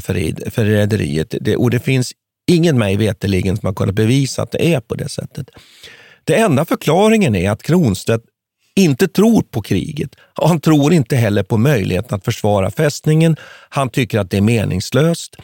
[0.49, 1.35] förräderiet.
[1.41, 2.11] Det, och det finns
[2.47, 5.49] ingen mig veterligen som har kunnat bevisa att det är på det sättet.
[6.23, 8.23] Det enda förklaringen är att Kronstedt
[8.75, 10.09] inte tror på kriget.
[10.37, 13.35] Och han tror inte heller på möjligheten att försvara fästningen.
[13.69, 15.35] Han tycker att det är meningslöst.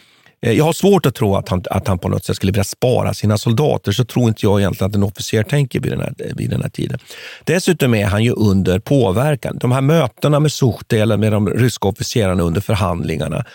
[0.42, 2.63] Eh, jag har svårt att tro att han, att han på något sätt skulle vilja
[2.63, 3.92] spara sina soldater.
[3.92, 6.70] Så tror inte jag egentligen att en officer tänker vid den här, vid den här
[6.70, 7.00] tiden.
[7.44, 9.58] Dessutom är han ju under påverkan.
[9.58, 13.46] De här mötena med Suchte eller med de ryska officerarna under förhandlingarna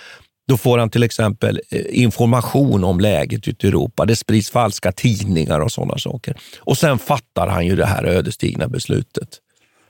[0.48, 4.04] då får han till exempel eh, information om läget ute i Europa.
[4.04, 6.36] Det sprids falska tidningar och sådana saker.
[6.58, 9.28] Och sen fattar han ju det här ödesdigra beslutet.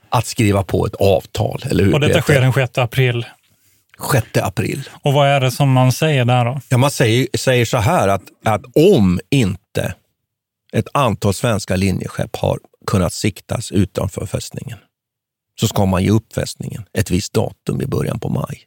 [0.09, 1.93] Att skriva på ett avtal, eller hur?
[1.93, 2.21] Och detta Peter?
[2.21, 3.25] sker den 6 april.
[4.11, 4.89] 6 april.
[5.01, 6.61] Och vad är det som man säger där då?
[6.69, 9.93] Ja, man säger, säger så här att, att om inte
[10.73, 14.77] ett antal svenska linjeskepp har kunnat siktas utanför fästningen
[15.59, 18.61] så ska man ge upp fästningen ett visst datum i början på maj.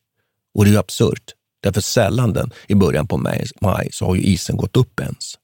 [0.54, 3.16] Och det är ju absurt, därför sällan den i början på
[3.60, 5.34] maj, så har ju isen gått upp ens.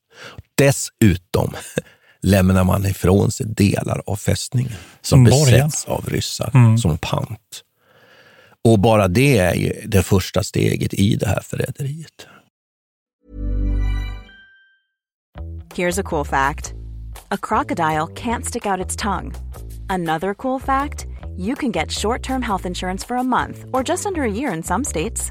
[0.55, 1.55] Dessutom
[2.23, 5.45] lämnar man ifrån sig delar av fästningen som Borgen.
[5.45, 7.63] besätts av ryssar som pant.
[8.65, 12.27] Och bara det är ju det första steget i det här förräderiet.
[15.75, 16.75] Here's a cool fact
[17.31, 19.35] a crocodile can't stick out its tongue.
[19.89, 24.07] Another cool fact you can get short term health insurance for a month or just
[24.07, 25.31] under a year in some states.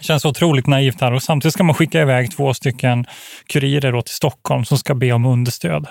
[0.00, 3.06] Känns otroligt naivt här och samtidigt ska man skicka iväg två stycken
[3.46, 5.86] kurirer då till Stockholm som ska be om understöd.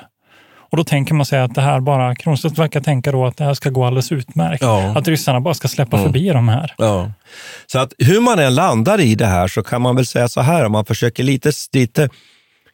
[0.71, 3.43] Och då tänker man sig att det här bara, Kronstedt verkar tänka då att det
[3.43, 4.61] här ska gå alldeles utmärkt.
[4.61, 4.97] Ja.
[4.97, 6.07] Att ryssarna bara ska släppa Mm.
[6.07, 6.73] förbi de här.
[6.77, 7.11] Ja.
[7.67, 10.41] Så att hur man än landar i det här så kan man väl säga så
[10.41, 12.09] här, om man försöker lite, lite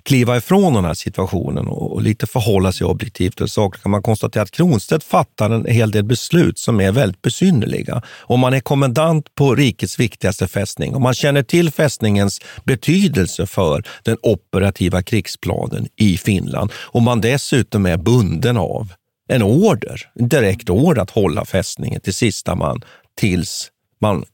[0.05, 4.01] kliva ifrån den här situationen och, och lite förhålla sig objektivt till saker kan man
[4.01, 8.01] konstatera att Kronstedt fattar en hel del beslut som är väldigt besynnerliga.
[8.19, 13.83] Om man är kommendant på rikets viktigaste fästning och man känner till fästningens betydelse för
[14.03, 18.93] den operativa krigsplanen i Finland och man dessutom är bunden av
[19.27, 22.81] en order, en direkt order att hålla fästningen till sista man
[23.17, 24.25] tills man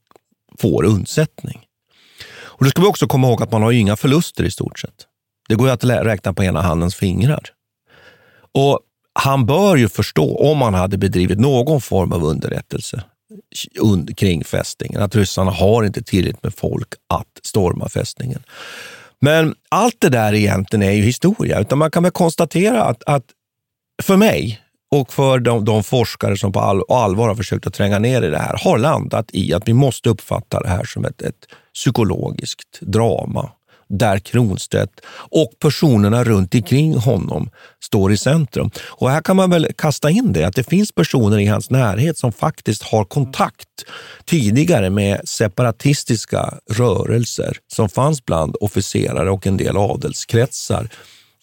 [0.60, 1.60] får undsättning.
[2.62, 5.07] Och Då ska vi också komma ihåg att man har inga förluster i stort sett.
[5.51, 7.49] Det går ju att räkna på ena handens fingrar.
[8.51, 8.79] Och
[9.19, 13.03] han bör ju förstå, om han hade bedrivit någon form av underrättelse
[14.17, 18.43] kring fästningen, att ryssarna har inte tillräckligt med folk att storma fästningen.
[19.19, 23.25] Men allt det där egentligen är ju historia, utan man kan väl konstatera att, att
[24.03, 24.61] för mig
[24.91, 28.29] och för de, de forskare som på all, allvar har försökt att tränga ner i
[28.29, 32.79] det här, har landat i att vi måste uppfatta det här som ett, ett psykologiskt
[32.81, 33.51] drama
[33.91, 37.49] där Kronstedt och personerna runt omkring honom
[37.84, 38.71] står i centrum.
[38.88, 42.17] Och här kan man väl kasta in det, att det finns personer i hans närhet
[42.17, 43.67] som faktiskt har kontakt
[44.25, 50.89] tidigare med separatistiska rörelser som fanns bland officerare och en del adelskretsar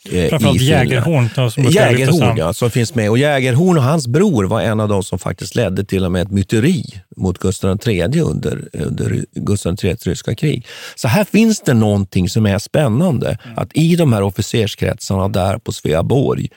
[0.05, 1.31] Eh, Framförallt Jägerhorn.
[1.71, 3.11] Jägerhorn, ja, som finns med.
[3.11, 6.23] Och Jägerhorn och hans bror var en av de som faktiskt ledde till och med
[6.23, 6.85] ett myteri
[7.17, 10.67] mot Gustav III under, under Gustav IIIs ryska krig.
[10.95, 13.39] Så här finns det någonting som är spännande.
[13.45, 13.59] Mm.
[13.59, 16.49] Att i de här officerskretsarna där på Sveaborg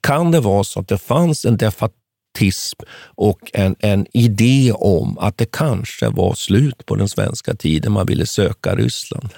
[0.00, 2.80] kan det vara så att det fanns en defatism
[3.14, 8.06] och en, en idé om att det kanske var slut på den svenska tiden man
[8.06, 9.28] ville söka Ryssland.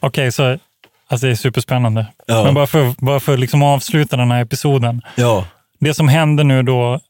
[0.00, 0.58] Okej, okay, så
[1.08, 2.06] Alltså det är superspännande.
[2.26, 2.44] Ja.
[2.44, 5.02] Men bara för, bara för liksom avsluta den här episoden.
[5.16, 5.44] Ja.
[5.80, 7.00] Det som händer nu då,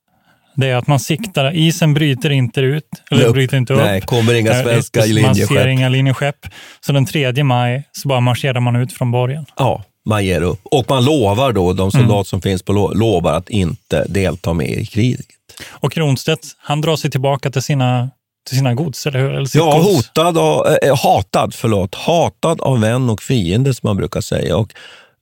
[0.54, 3.35] det är att man siktar, isen bryter inte ut, eller upp.
[3.35, 3.80] bryter inte upp.
[3.80, 5.50] Nej, kommer inga svenska man linjeskepp.
[5.50, 6.46] Man ser inga linjeskepp.
[6.80, 9.46] Så den 3 maj så bara marscherar man ut från borgen.
[9.56, 10.61] Ja, man ger upp.
[10.62, 12.24] Och man lovar då, de soldater mm.
[12.24, 15.26] som finns på lo lovar att inte delta med i kriget.
[15.70, 18.11] Och Kronstedt, han drar sig tillbaka till sina
[18.46, 19.32] till sina gods, eller hur?
[19.32, 19.87] Eller ja, gods.
[19.87, 21.94] hotad av, äh, hatad, förlåt.
[21.94, 24.56] Hatad av vän och fiende, som man brukar säga.
[24.56, 24.72] Och,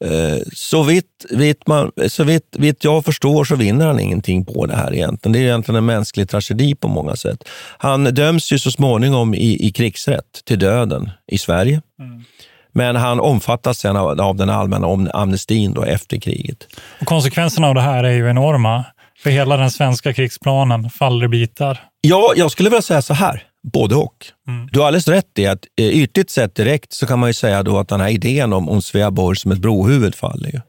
[0.04, 4.66] eh, så, vitt, vitt man, så vitt, vitt jag förstår så vinner han ingenting på
[4.66, 5.32] det här egentligen.
[5.32, 7.44] Det är egentligen en mänsklig tragedi på många sätt.
[7.78, 11.82] Han döms ju så småningom i, i krigsrätt till döden i Sverige.
[12.00, 12.24] Mm.
[12.72, 16.66] Men han omfattas sen av, av den allmänna amnestin då efter kriget.
[17.00, 18.84] Och konsekvenserna av det här är ju enorma.
[19.18, 21.80] För hela den svenska krigsplanen faller i bitar.
[22.06, 24.26] Ja, jag skulle vilja säga så här, både och.
[24.48, 24.68] Mm.
[24.72, 27.62] Du har alldeles rätt i att eh, ytligt sett direkt så kan man ju säga
[27.62, 30.50] då att den här idén om, om Sveaborg som ett brohuvud faller.
[30.50, 30.60] Ju.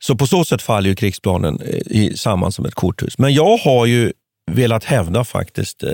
[0.00, 3.18] Så på så sätt faller ju krigsplanen eh, samman som ett korthus.
[3.18, 4.12] Men jag har ju
[4.50, 5.92] velat hävda faktiskt eh,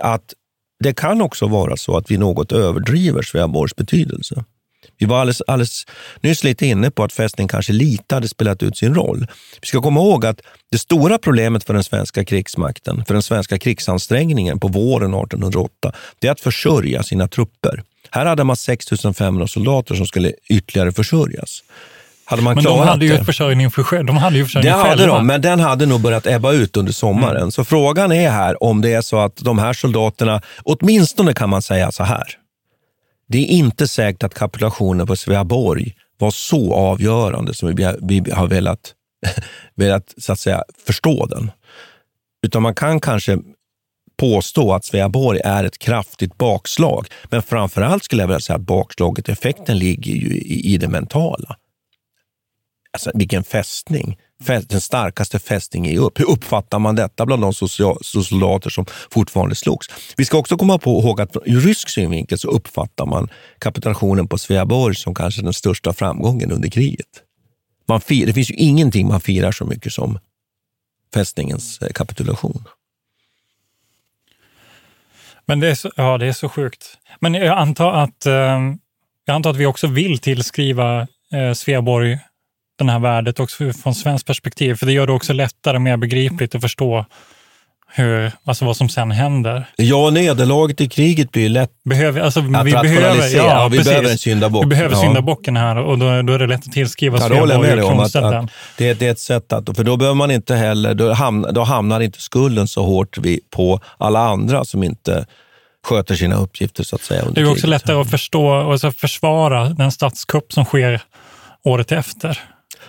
[0.00, 0.34] att
[0.84, 4.44] det kan också vara så att vi något överdriver Sveaborgs betydelse.
[4.98, 5.86] Vi var alldeles, alldeles
[6.20, 9.26] nyss lite inne på att fästningen kanske lite hade spelat ut sin roll.
[9.60, 13.58] Vi ska komma ihåg att det stora problemet för den svenska krigsmakten, för den svenska
[13.58, 17.82] krigsansträngningen på våren 1808, det är att försörja sina trupper.
[18.10, 18.86] Här hade man 6
[19.18, 21.62] 500 soldater som skulle ytterligare försörjas.
[22.28, 25.26] Hade man men de hade ju försörjning, för, de hade ju försörjning det hade De,
[25.26, 27.36] men den hade nog börjat ebba ut under sommaren.
[27.36, 27.50] Mm.
[27.50, 31.62] Så frågan är här om det är så att de här soldaterna, åtminstone kan man
[31.62, 32.24] säga så här,
[33.28, 38.46] det är inte säkert att kapitulationen på Sveaborg var så avgörande som vi, vi har
[38.46, 38.94] velat,
[39.74, 41.50] velat så att säga, förstå den.
[42.42, 43.38] Utan man kan kanske
[44.16, 47.06] påstå att Sveaborg är ett kraftigt bakslag.
[47.30, 50.88] Men framför allt skulle jag vilja säga att bakslaget, effekten ligger ju i, i det
[50.88, 51.56] mentala.
[52.92, 56.20] Alltså vilken fästning den starkaste fästning i upp.
[56.20, 59.86] Hur uppfattar man detta bland de soldater som fortfarande slogs?
[60.16, 64.38] Vi ska också komma på ihåg att ur rysk synvinkel så uppfattar man kapitulationen på
[64.38, 67.22] Sveaborg som kanske den största framgången under kriget.
[67.88, 70.18] Man fir, det finns ju ingenting man firar så mycket som
[71.14, 72.64] fästningens eh, kapitulation.
[75.46, 76.98] Men det är så, ja, det är så sjukt.
[77.20, 78.32] Men jag antar att, eh,
[79.24, 81.00] jag antar att vi också vill tillskriva
[81.32, 82.18] eh, Sveaborg
[82.84, 84.74] det här värdet också från svenskt perspektiv.
[84.74, 87.06] För det gör det också lättare, mer begripligt att förstå
[87.96, 89.64] hur, alltså vad som sen händer.
[89.76, 94.18] Ja, nederlaget i kriget blir lätt behöver, alltså, att vi behöver, ja, vi behöver en
[94.18, 94.64] syndabock.
[94.64, 95.00] Vi behöver ja.
[95.00, 98.94] syndabocken här och då, då är det lätt att tillskriva ja, Sveaborg att, att det,
[98.94, 102.00] det, är ett sätt att, för då behöver man inte heller, då hamnar, då hamnar
[102.00, 103.18] inte skulden så hårt
[103.50, 105.26] på alla andra som inte
[105.84, 107.24] sköter sina uppgifter så att säga.
[107.30, 111.00] Det är också lättare att förstå och alltså försvara den statskupp som sker
[111.62, 112.40] året efter.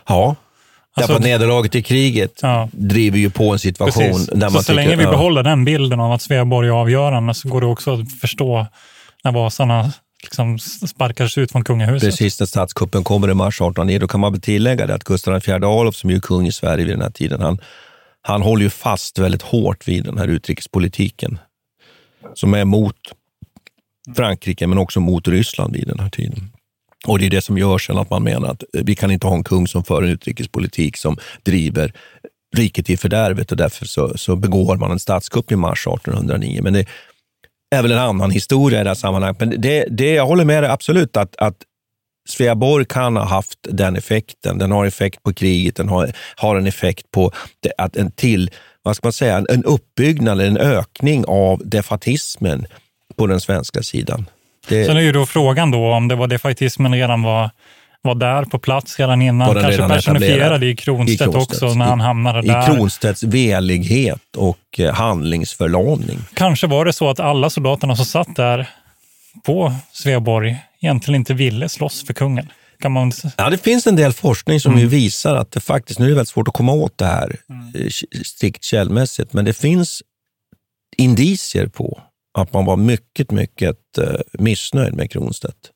[0.08, 0.36] Ja,
[0.98, 2.70] Alltså, Därför att nederlaget i kriget ja.
[2.72, 4.28] driver ju på en situation Precis.
[4.28, 7.50] där man så, så länge vi behåller den bilden av att Sveaborg är avgörande så
[7.50, 8.68] går det också att förstå
[9.24, 9.94] när Vasarna
[10.24, 12.10] liksom sparkades ut från kungahuset.
[12.10, 15.38] Precis, när statskuppen kommer i mars 1809, då kan man väl tillägga det att Gustav
[15.38, 17.60] IV Adolf, som är kung i Sverige vid den här tiden, han,
[18.22, 21.40] han håller ju fast väldigt hårt vid den här utrikespolitiken
[22.34, 22.96] som är mot
[24.16, 26.52] Frankrike, men också mot Ryssland vid den här tiden.
[27.06, 29.28] Och det är det som gör sen att man menar att eh, vi kan inte
[29.28, 31.94] ha en kung som för en utrikespolitik som driver
[32.56, 36.60] riket i fördärvet och därför så, så begår man en statskupp i mars 1809.
[36.64, 36.86] Men det,
[37.76, 39.40] är väl en annan historia i det här sammanhanget.
[39.40, 41.56] Men det, det, jag håller med dig absolut att, att
[42.30, 44.58] Sveaborg kan ha haft den effekten.
[44.58, 48.52] Den har effekt på kriget, den har, har en effekt på det, att en till,
[48.84, 52.66] vad ska man säga, en uppbyggnad, en ökning av defatismen
[53.16, 54.26] på den svenska sidan.
[54.68, 54.86] Det...
[54.86, 57.50] Sen är ju då frågan då om det var defaitismen redan var
[58.02, 61.86] var där på plats redan innan, kanske redan personifierad i Kronstedt, i Kronstedt också när
[61.86, 62.64] han hamnade I, där.
[62.64, 66.20] I Kronstedts velighet och eh, handlingsförlamning.
[66.34, 68.70] Kanske var det så att alla soldaterna som satt där
[69.46, 72.50] på Sveaborg egentligen inte ville slåss för kungen.
[72.80, 73.12] Kan man...
[73.38, 74.90] Ja, det finns en del forskning som mm.
[74.90, 77.76] visar att det faktiskt, nu är det väldigt svårt att komma åt det här mm.
[77.76, 77.90] Eh,
[78.26, 80.04] strikt källmässigt, men det finns
[80.98, 82.02] indicier på
[82.42, 85.72] att man var mycket, mycket eh, missnöjd med Kronstedt.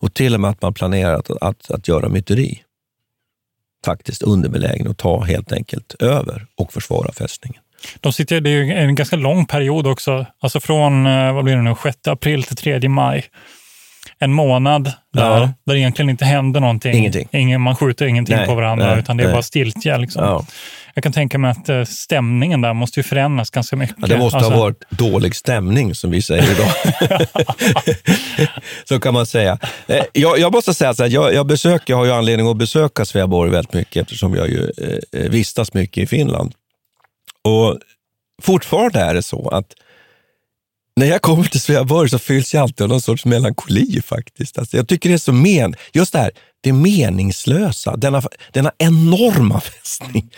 [0.00, 2.62] Och till och med att man planerat att, att, att göra myteri.
[3.84, 7.62] Faktiskt underbelägen och ta helt enkelt över och försvara fästningen.
[8.00, 11.56] De sitter, det är ju en ganska lång period också, alltså från eh, vad blir
[11.56, 13.24] det nu, 6 april till 3 maj.
[14.22, 15.52] En månad där, ja.
[15.66, 16.94] där egentligen inte händer någonting.
[16.94, 17.28] Ingenting.
[17.32, 19.34] Ingen, man skjuter ingenting nej, på varandra, nej, utan det är nej.
[19.34, 19.98] bara stiltje.
[19.98, 20.24] Liksom.
[20.24, 20.46] Ja.
[20.94, 23.96] Jag kan tänka mig att eh, stämningen där måste ju förändras ganska mycket.
[23.98, 24.52] Ja, det måste alltså...
[24.52, 26.70] ha varit dålig stämning, som vi säger idag.
[28.88, 29.58] så kan man säga.
[29.86, 33.04] Eh, jag, jag måste säga att jag, jag, besöker, jag har ju anledning att besöka
[33.04, 34.70] Sveaborg väldigt mycket, eftersom jag ju
[35.12, 36.54] eh, vistas mycket i Finland.
[37.44, 37.78] Och
[38.42, 39.66] fortfarande är det så att
[41.00, 44.58] när jag kommer till Sveaborg så fylls jag alltid av någon sorts melankoli faktiskt.
[44.58, 46.30] Alltså jag tycker det är så men, just det här,
[46.60, 48.22] det meningslösa, denna,
[48.52, 50.30] denna enorma fästning,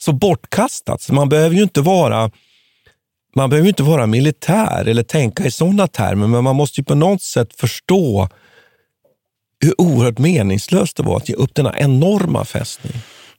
[0.00, 1.02] så bortkastat.
[1.02, 2.30] Så man behöver ju inte vara
[3.34, 6.94] man behöver inte vara militär eller tänka i sådana termer, men man måste ju på
[6.94, 8.28] något sätt förstå
[9.60, 12.92] hur oerhört meningslöst det var att ge upp denna enorma fästning.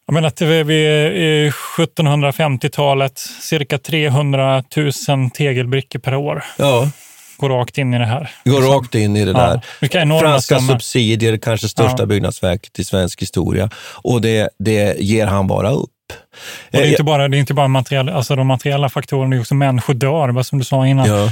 [0.08, 4.64] Jag menar att vid 1750-talet cirka 300
[5.08, 6.44] 000 tegelbrickor per år.
[6.58, 6.90] Ja.
[7.38, 8.30] Går rakt in i det här.
[8.46, 9.62] Går rakt in i det där.
[9.80, 10.20] Ja.
[10.20, 10.68] Franska som...
[10.68, 12.06] subsidier, kanske största ja.
[12.06, 13.70] byggnadsverket i svensk historia.
[13.94, 15.90] Och det, det ger han bara upp.
[16.10, 19.36] Och det är inte bara, det är inte bara materiell, alltså de materiella faktorerna, det
[19.36, 21.08] är också människor dör, som du sa innan.
[21.08, 21.32] Ja.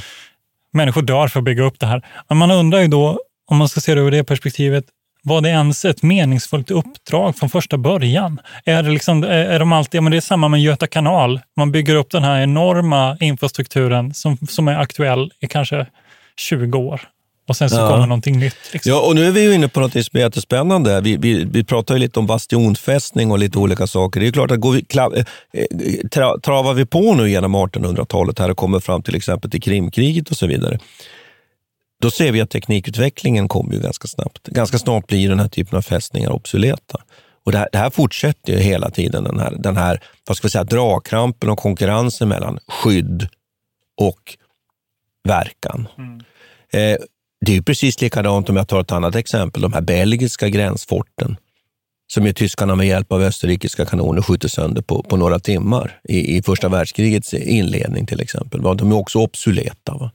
[0.74, 2.06] Människor dör för att bygga upp det här.
[2.30, 4.86] Men man undrar ju då, om man ska se det ur det perspektivet,
[5.26, 8.40] var det ens ett meningsfullt uppdrag från första början?
[8.66, 11.40] Är det, liksom, är de alltid, men det är samma med Göta kanal.
[11.58, 15.86] Man bygger upp den här enorma infrastrukturen som, som är aktuell i kanske
[16.38, 17.02] 20 år.
[17.48, 17.90] Och sen så ja.
[17.90, 18.56] kommer någonting nytt.
[18.74, 18.90] Liksom.
[18.92, 21.02] Ja, och nu är vi ju inne på något som är jättespännande.
[21.02, 24.20] Vi, vi, vi pratar ju lite om bastionfästning och lite olika saker.
[24.20, 25.24] Det är klart att går vi, klav, eh,
[26.12, 30.30] tra, travar vi på nu genom 1800-talet här och kommer fram till exempel till Krimkriget
[30.30, 30.80] och så vidare,
[32.02, 34.48] då ser vi att teknikutvecklingen kommer ju ganska snabbt.
[34.48, 37.02] Ganska snart blir den här typen av fästningar obsoleta.
[37.46, 40.48] Och det här, det här fortsätter ju hela tiden, den här, den här vad ska
[40.48, 43.28] vi säga, dragkrampen och konkurrensen mellan skydd
[44.02, 44.38] och
[45.24, 45.88] verkan.
[45.98, 46.20] Mm.
[46.74, 46.98] Eh,
[47.46, 51.38] det är precis likadant om jag tar ett annat exempel, de här belgiska gränsforten
[52.08, 56.38] som ju tyskarna med hjälp av österrikiska kanoner skjuter sönder på, på några timmar i,
[56.38, 58.62] i första världskrigets inledning till exempel.
[58.62, 59.94] De är också obsoleta.
[59.94, 60.12] Va?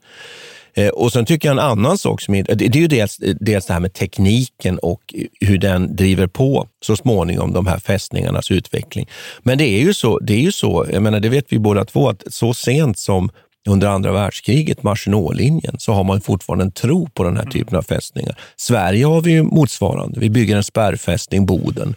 [0.74, 3.66] Eh, och sen tycker jag en annan sak, som är, det är ju dels, dels
[3.66, 9.08] det här med tekniken och hur den driver på så småningom de här fästningarnas utveckling.
[9.42, 11.84] Men det är ju så, det, är ju så jag menar, det vet vi båda
[11.84, 13.30] två, att så sent som
[13.68, 17.52] under andra världskriget, Maginotlinjen, så har man fortfarande en tro på den här mm.
[17.52, 18.38] typen av fästningar.
[18.56, 20.20] Sverige har vi ju motsvarande.
[20.20, 21.94] Vi bygger en spärrfästning, Boden.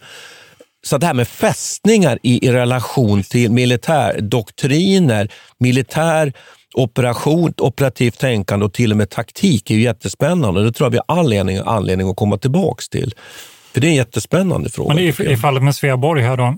[0.84, 6.32] Så det här med fästningar i, i relation till militärdoktriner, militär
[6.74, 10.64] operation, operativt tänkande och till och med taktik är ju jättespännande.
[10.64, 13.14] Det tror jag vi har all anledning, anledning att komma tillbaka till.
[13.74, 14.94] För det är en jättespännande fråga.
[14.94, 16.54] Men i, i fallet med Sveaborg här då,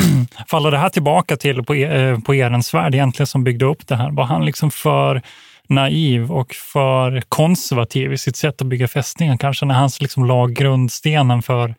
[0.48, 4.10] faller det här tillbaka till på, eh, på Ehrensvärd egentligen som byggde upp det här?
[4.10, 5.22] Var han liksom för
[5.68, 10.46] naiv och för konservativ i sitt sätt att bygga fästningar kanske, när han liksom la
[10.46, 11.74] grundstenen för,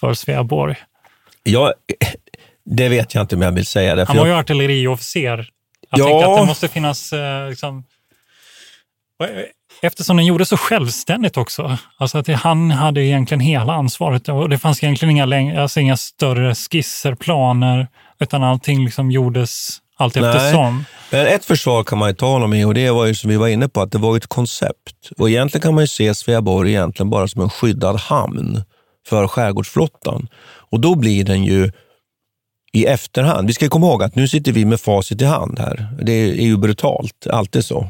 [0.00, 0.76] för Sveaborg?
[1.42, 1.72] Ja,
[2.64, 3.94] det vet jag inte om jag vill säga.
[3.94, 5.48] Det, han var ju artilleriofficer
[5.98, 6.20] jag ja.
[6.20, 7.12] tänker att det måste finnas...
[7.12, 7.84] Eh, liksom,
[9.82, 11.78] eftersom den gjorde så självständigt också.
[11.96, 16.54] Alltså att han hade egentligen hela ansvaret och det fanns egentligen inga, alltså inga större
[16.54, 17.88] skisser, planer,
[18.20, 20.84] utan allting liksom gjordes allt eftersom.
[21.10, 23.48] Men ett försvar kan man ju tala om och det var ju som vi var
[23.48, 25.10] inne på, att det var ett koncept.
[25.18, 28.62] Och egentligen kan man ju se Sveaborg egentligen bara som en skyddad hamn
[29.08, 30.28] för skärgårdsflottan.
[30.70, 31.72] Och då blir den ju
[32.74, 33.46] i efterhand.
[33.46, 35.88] Vi ska komma ihåg att nu sitter vi med facit i hand här.
[36.02, 37.88] Det är ju brutalt, alltid så.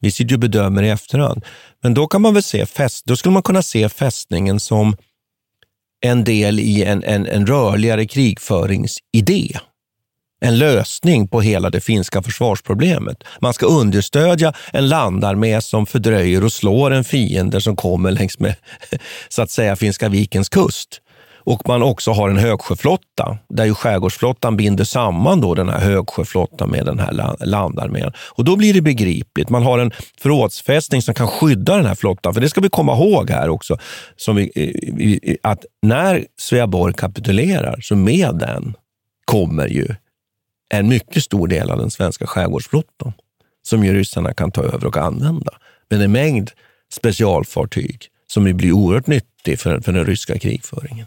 [0.00, 1.44] Vi sitter ju och bedömer i efterhand.
[1.82, 4.96] Men då kan man väl se fäst, då skulle man kunna se fästningen som
[6.04, 9.58] en del i en, en, en rörligare krigföringsidé.
[10.40, 13.24] en lösning på hela det finska försvarsproblemet.
[13.40, 18.54] Man ska understödja en landarmé som fördröjer och slår en fiende som kommer längs med
[19.28, 21.00] så att säga Finska vikens kust
[21.44, 26.70] och man också har en högsjöflotta där ju skärgårdsflottan binder samman då den här högsjöflottan
[26.70, 28.12] med den här landarmén.
[28.18, 29.50] Och då blir det begripligt.
[29.50, 32.34] Man har en förrådsfästning som kan skydda den här flottan.
[32.34, 33.78] För det ska vi komma ihåg här också,
[34.16, 34.50] som vi,
[35.22, 38.74] eh, att när Sveaborg kapitulerar, så med den
[39.24, 39.88] kommer ju
[40.70, 43.12] en mycket stor del av den svenska skärgårdsflottan
[43.62, 45.52] som ju ryssarna kan ta över och använda.
[45.90, 46.50] Men en mängd
[46.92, 51.06] specialfartyg som blir oerhört nyttig för, för den ryska krigföringen.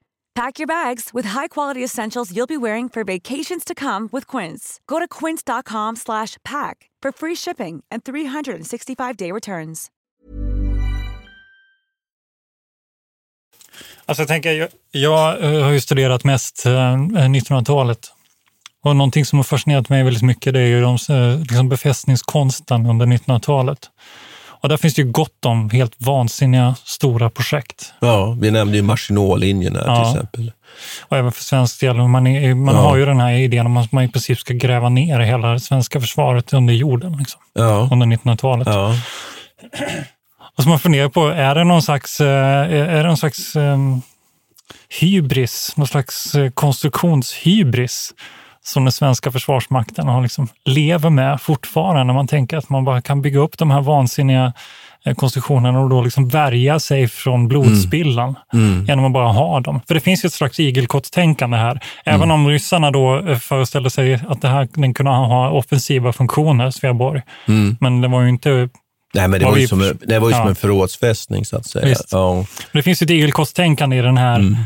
[0.35, 4.79] Pack your bags with high-quality essentials you'll be wearing for vacations to come with Quince.
[4.87, 9.91] Go to quince.com/pack for free shipping and 365-day returns.
[14.05, 18.11] Alltså jag tänker, jag, jag eh, har ju studerat mest eh, 1900-talet.
[18.83, 22.85] Och någonting som har fascinerat mig väldigt mycket det är ju de, eh, liksom befästningskonsten
[22.85, 23.89] under 1900-talet.
[24.61, 27.93] Och där finns det ju gott om helt vansinniga stora projekt.
[27.99, 30.03] Ja, vi nämnde ju Maginot-linjen här Ja.
[30.05, 30.51] till exempel.
[31.01, 31.95] Och även för svensk del.
[31.97, 32.81] Man, är, man Ja.
[32.81, 35.59] har ju den här idén om att man i princip ska gräva ner hela det
[35.59, 37.89] svenska försvaret under jorden liksom, Ja.
[37.91, 38.67] under 1900-talet.
[38.67, 38.95] Ja.
[40.57, 42.27] Och så man funderar på, är det någon slags, eh,
[42.71, 44.01] är det någon slags ehm,
[44.99, 48.13] hybris, någon slags eh, konstruktionshybris
[48.63, 52.03] som den svenska försvarsmakten har liksom, lever med fortfarande.
[52.03, 54.53] När man tänker att man bara kan bygga upp de här vansinniga
[55.05, 58.85] eh, konstruktionerna och då liksom värja sig från blodspillan Mm.
[58.85, 59.81] genom att bara ha dem.
[59.87, 61.79] För det finns ju ett slags igelkottstänkande här.
[62.05, 62.31] Även Mm.
[62.31, 67.21] om ryssarna då eh, föreställde sig att det här den kunde ha offensiva funktioner, Sveaborg.
[67.47, 67.77] Mm.
[67.79, 68.69] Men det var ju inte
[69.13, 70.49] Nej, men det var ju vi- som, en- det var ju som Ja.
[70.49, 71.95] en förrådsfästning så att säga.
[72.11, 72.45] Ja.
[72.73, 74.57] Det finns ett igelkottstänkande i den här Mm.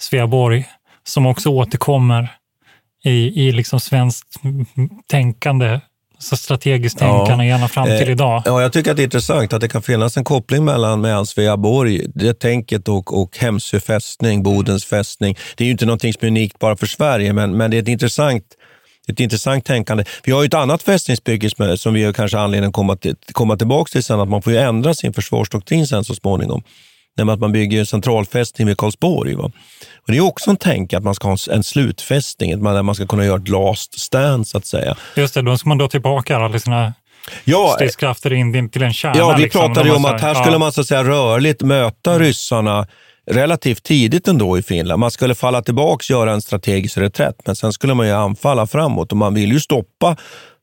[0.00, 0.64] Sveaborg
[1.04, 2.28] som också återkommer
[3.04, 4.36] i, i liksom svenskt
[5.10, 5.80] tänkande,
[6.18, 7.18] så strategiskt Ja.
[7.18, 8.42] tänkande, gärna fram till Eh, idag.
[8.44, 11.26] Ja, jag tycker att det är intressant att det kan finnas en koppling mellan, mellan
[11.26, 15.36] Sveaborg, det tänket och, och Hemsö fästning, Bodens fästning.
[15.56, 17.82] Det är ju inte någonting som är unikt bara för Sverige, men, men det är
[17.82, 18.44] ett intressant
[19.08, 20.04] ett intressant tänkande.
[20.24, 23.56] Vi har ju ett annat fästningsbygge som- vi har kanske anledning att komma, till, komma
[23.56, 26.62] tillbaka till sen, att man får ändra sin försvarsdoktrin sen så småningom.
[27.20, 29.34] Nämligen att man bygger en centralfästning vid Karlsborg.
[29.34, 29.44] Va?
[30.06, 32.82] Och det är också en tänk att man ska ha en- slutfästning, att man, där
[32.82, 34.96] man ska kunna göra ett last stand så att säga.
[35.16, 36.94] Just det, då ska man dra tillbaka alla sina
[37.44, 39.18] Ja, stridskrafter in till en kärna.
[39.18, 39.60] Ja, vi liksom.
[39.60, 40.42] pratade om att här ja.
[40.42, 42.86] skulle man så att säga rörligt möta ryssarna
[43.30, 45.00] relativt tidigt ändå i Finland.
[45.00, 48.66] Man skulle falla tillbaka och göra en strategisk reträtt, men sen skulle man ju anfalla
[48.66, 50.16] framåt och man vill ju stoppa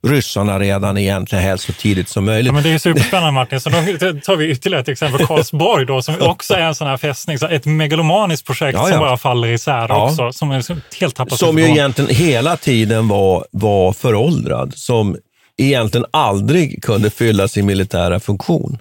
[0.07, 2.45] ryssarna redan egentligen helst så tidigt som möjligt.
[2.47, 3.59] Ja, men det är superspännande Martin.
[3.59, 3.75] Så då
[4.23, 7.39] tar vi ytterligare ett exempel, Karlsborg då, som också är en sån här fästning.
[7.39, 8.91] Så ett megalomaniskt projekt Ja, ja.
[8.91, 10.31] som bara faller isär också.
[10.31, 10.63] Som är
[10.99, 15.17] helt tappat som ju egentligen hela tiden var, var föråldrad, som
[15.57, 18.77] egentligen aldrig kunde fylla sin militära funktion.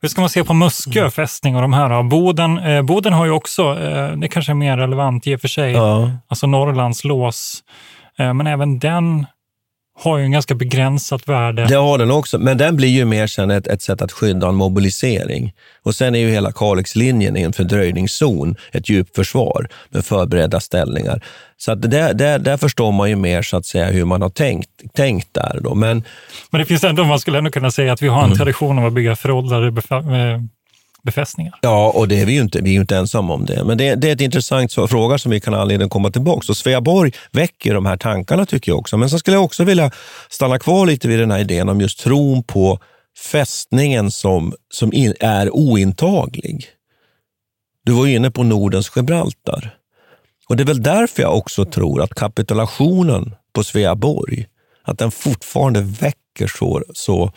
[0.00, 1.88] Hur ska man se på Muskö fästning och de här?
[1.88, 2.02] Då?
[2.02, 5.48] Boden, eh, Boden har ju också, eh, det kanske är mer relevant i och för
[5.48, 6.10] sig, Ja.
[6.28, 7.62] alltså Norrlands lås.
[8.18, 9.26] Eh, men även den
[10.00, 11.66] har ju en ganska begränsat värde.
[11.66, 14.48] Det har den också, men den blir ju mer sen ett, ett sätt att skydda
[14.48, 15.52] en mobilisering.
[15.82, 21.24] Och sen är ju hela Kalixlinjen en fördröjningszon, ett djupförsvar med förberedda ställningar.
[21.56, 24.30] Så att där, där, där förstår man ju mer så att säga hur man har
[24.30, 25.60] tänkt, tänkt där.
[25.62, 25.74] Då.
[25.74, 26.04] Men,
[26.50, 28.36] men det finns ändå, man skulle ändå kunna säga att vi har en mm.
[28.36, 29.72] tradition av att bygga föråldrade
[31.02, 31.58] befästningar.
[31.62, 33.64] Ja, och det är vi ju inte, vi är ju inte ensamma om det.
[33.64, 36.46] Men det, det är ett intressant fråga som vi kan ha anledning att komma tillbaka.
[36.48, 38.96] Och Sveaborg väcker de här tankarna tycker jag också.
[38.96, 39.90] Men så skulle jag också vilja
[40.28, 42.78] stanna kvar lite vid den här idén om just tron på
[43.32, 46.66] fästningen som, som in, är ointaglig.
[47.84, 49.74] Du var ju inne på Nordens Gibraltar.
[50.48, 54.46] Och det är väl därför jag också tror att kapitulationen på Sveaborg,
[54.82, 57.32] att den fortfarande väcker så, så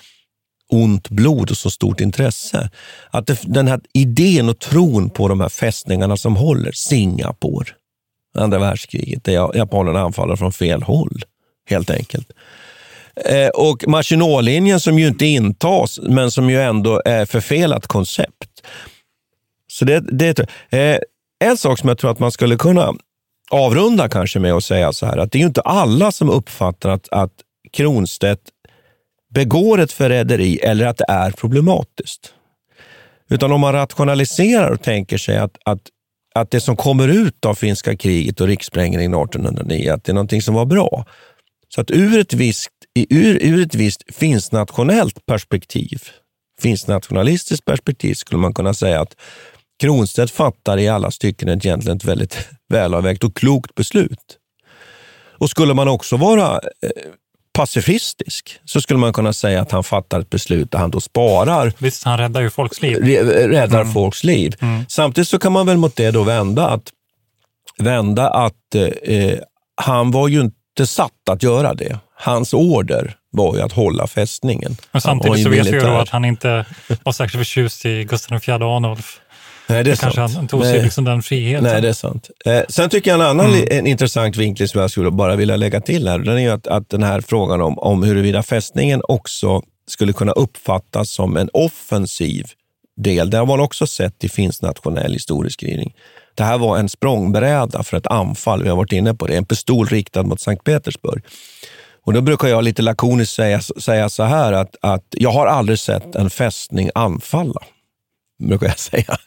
[0.72, 2.70] ont blod och så stort intresse.
[3.12, 7.68] Att det, den här idén och tron på de här fästningarna som håller, Singapore,
[8.38, 11.22] andra världskriget, där japanerna anfaller från fel håll,
[11.70, 12.32] helt enkelt.
[13.16, 18.68] Eh, och Maginot-linjen som ju inte intas, men som ju ändå är förfelat koncept.
[19.68, 21.00] Så det, det, eh,
[21.44, 22.94] en sak som jag tror att man skulle kunna
[23.52, 26.90] avrunda kanske med att säga så här, att det är ju inte alla som uppfattar
[26.90, 27.34] att, att
[27.74, 28.42] Kronstedt
[29.34, 32.34] begår ett förräderi eller att det är problematiskt.
[33.30, 35.82] Utan om man rationaliserar och tänker sig att, att,
[36.36, 40.42] att det som kommer ut av finska kriget och rikssprängningen 1809, att det är någonting
[40.42, 41.06] som var bra.
[41.70, 42.72] Så att ur ett visst,
[43.10, 46.00] ur, ur ett visst finsk-nationellt perspektiv,
[46.62, 49.16] finsk-nationalistiskt perspektiv, skulle man kunna säga att
[49.82, 54.38] Kronstedt fattar i alla stycken egentligen ett väldigt välavvägt och klokt beslut.
[55.38, 57.12] Och skulle man också vara eh,
[57.54, 61.74] pacifistisk så skulle man kunna säga att han fattar ett beslut där han då sparar.
[61.78, 62.98] Visst, han räddar ju folks liv.
[63.50, 63.94] Räddar mm.
[63.94, 64.56] folks liv.
[64.60, 64.86] Mm.
[64.90, 66.84] Samtidigt så kan man väl mot det då vända att,
[67.78, 69.40] vända att eh,
[69.76, 72.00] han var ju inte satt att göra det.
[72.16, 74.78] Hans order var ju att hålla fästningen.
[74.92, 76.66] Men samtidigt så vet vi ju då att han inte
[77.04, 79.20] var särskilt förtjust i Gustav IV Adolf.
[79.72, 80.36] Nej, det är kanske sant.
[80.36, 81.64] han tog sig liksom den friheten.
[81.64, 82.30] Nej, det är sant.
[82.46, 83.68] Eh, sen tycker jag en annan mm.
[83.72, 86.68] en intressant vinkling som jag skulle bara vilja lägga till här, den är ju att,
[86.68, 92.46] att den här frågan om, om huruvida fästningen också skulle kunna uppfattas som en offensiv
[92.98, 93.30] del.
[93.30, 95.94] Det har man också sett i finsk nationell historieskrivning.
[96.36, 99.46] Det här var en språngbräda för ett anfall, vi har varit inne på det, en
[99.46, 101.24] pistol riktad mot Sankt Petersburg.
[102.06, 105.80] Och Då brukar jag lite lakoniskt säga, säga så här att, att jag har aldrig
[105.80, 107.62] sett en fästning anfalla
[108.48, 109.18] brukar jag säga.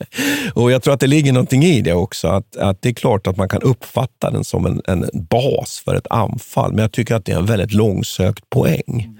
[0.54, 2.28] Och Jag tror att det ligger någonting i det också.
[2.28, 5.94] Att, att Det är klart att man kan uppfatta den som en, en bas för
[5.94, 9.18] ett anfall, men jag tycker att det är en väldigt långsökt poäng.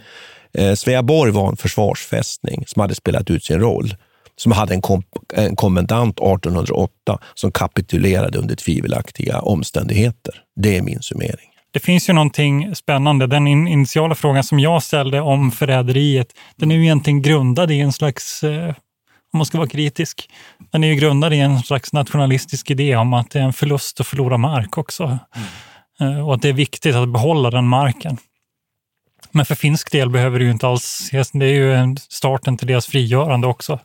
[0.55, 3.95] Eh, Sveaborg var en försvarsfästning som hade spelat ut sin roll
[4.37, 5.03] som hade en, kom
[5.35, 10.35] en kommendant 1808 som kapitulerade under tvivelaktiga omständigheter.
[10.57, 11.51] Det är min summering.
[11.71, 13.27] Det finns ju någonting spännande.
[13.27, 17.93] Den initiala frågan som jag ställde om förräderiet, den är ju egentligen grundad i en
[17.93, 18.75] slags eh,
[19.35, 20.31] om man ska vara kritisk.
[20.71, 24.01] Den är ju grundad i en slags nationalistisk idé om att det är en förlust
[24.01, 25.19] att förlora mark också.
[26.01, 26.25] Mm.
[26.25, 28.17] Och att det är viktigt att behålla den marken.
[29.31, 31.31] Men för finsk del behöver det ju inte alls ses.
[31.31, 33.79] Det är ju starten till deras frigörande också.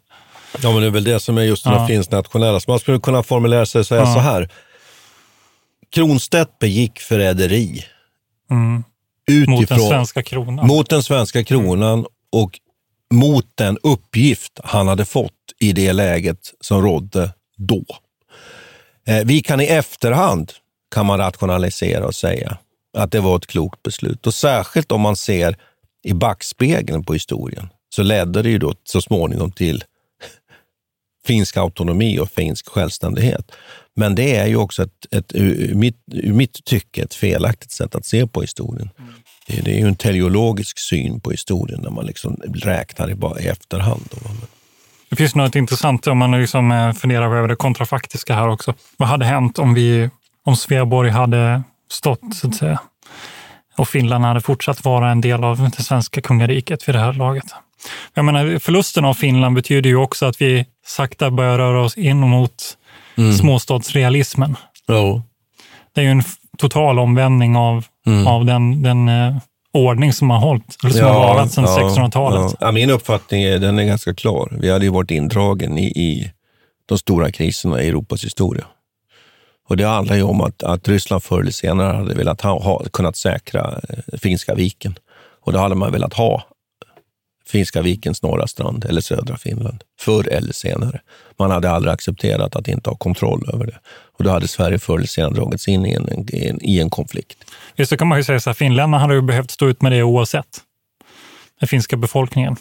[0.61, 1.87] Ja, men det är väl det som är just den ja.
[1.87, 2.59] finsk nationella.
[2.59, 4.13] Så man skulle kunna formulera sig och säga ja.
[4.13, 4.49] så här.
[5.91, 7.85] Kronstedt begick förräderi.
[8.51, 8.83] Mm.
[9.47, 10.67] Mot den svenska kronan.
[10.67, 12.59] Mot den svenska kronan och
[13.13, 17.85] mot den uppgift han hade fått i det läget som rådde då.
[19.07, 20.51] Eh, vi kan i efterhand
[20.95, 22.57] kan man rationalisera och säga
[22.97, 24.27] att det var ett klokt beslut.
[24.27, 25.57] Och särskilt om man ser
[26.03, 29.83] i backspegeln på historien så ledde det ju då så småningom till
[31.25, 33.51] finsk autonomi och finsk självständighet.
[33.95, 37.95] Men det är ju också ett, ett ur, mitt, ur mitt tycke ett felaktigt sätt
[37.95, 38.89] att se på historien.
[38.99, 39.13] Mm.
[39.47, 43.39] Det, det är ju en teleologisk syn på historien när man liksom räknar i, bara
[43.39, 44.09] i efterhand.
[44.11, 44.17] Då.
[45.09, 48.73] Det finns något intressant om man liksom eh, funderar över det kontrafaktiska här också.
[48.97, 50.09] Vad hade hänt om, vi,
[50.45, 52.79] om Sveaborg hade stått, så att säga,
[53.77, 57.45] och Finland hade fortsatt vara en del av det svenska kungariket vid det här laget?
[58.13, 62.19] Jag menar, förlusten av Finland betyder ju också att vi sakta börjar röra oss in
[62.19, 62.77] mot
[63.17, 63.33] mm.
[63.33, 64.55] småstadsrealismen.
[64.87, 65.21] Oh.
[65.95, 66.23] Det är ju en
[66.57, 68.27] total omvändning av, mm.
[68.27, 69.37] av den, den eh,
[69.73, 72.55] ordning som har hållit, eller som ja, har varat sedan ja, 1600-talet.
[72.59, 72.71] Ja.
[72.71, 74.57] min uppfattning är, den är ganska klar.
[74.61, 76.31] Vi hade ju varit indragen i, i
[76.85, 78.65] de stora kriserna i Europas historia.
[79.69, 82.83] Och Det handlar ju om att, att Ryssland förr eller senare hade velat ha, ha,
[82.93, 84.95] kunnat säkra eh, Finska viken.
[85.45, 86.43] Och då hade man velat ha
[87.49, 91.01] Finska vikens norra strand eller södra Finland, förr eller senare.
[91.39, 93.79] Man hade aldrig accepterat att inte ha kontroll över det.
[94.17, 97.37] Och då hade Sverige förr eller senare dragits in i en, en, i en konflikt.
[97.75, 99.91] Just det kan man ju säga så här, finländarna hade ju behövt stå ut med
[99.91, 100.45] det oavsett.
[101.59, 102.55] Den finska befolkningen.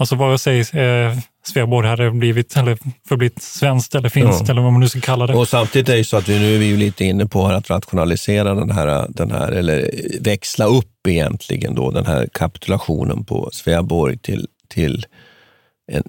[0.00, 2.78] Alltså vare sig eh, Sveaborg hade blivit eller
[3.08, 4.50] förblivit svenskt eller finskt ja.
[4.50, 5.34] eller vad man nu ska kalla det.
[5.34, 8.54] Och samtidigt är det så att vi nu är vi lite inne på att rationalisera
[8.54, 9.90] den här, den här, eller
[10.20, 15.06] växla upp egentligen då den här kapitulationen på Sveaborg till, till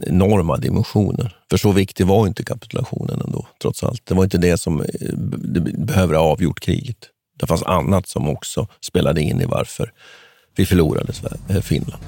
[0.08, 1.36] enorma dimensioner.
[1.50, 4.06] För så viktig var inte kapitulationen ändå, trots allt.
[4.06, 4.86] Det var inte det som eh,
[5.38, 6.98] det behöver ha avgjort kriget.
[7.40, 9.92] Det fanns annat som också spelade in i varför
[10.56, 11.14] vi förlorade
[11.50, 12.04] eh, Finland.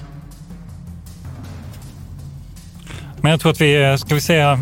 [3.21, 4.59] Men jag tror att vi, ska vi säga,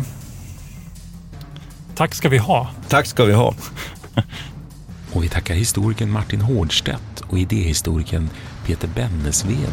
[1.94, 2.68] tack ska vi ha.
[2.88, 3.54] Tack ska vi ha.
[5.12, 8.30] och vi tackar historikern Martin Hårdstedt och idéhistorikern
[8.66, 9.72] Peter Bennesved.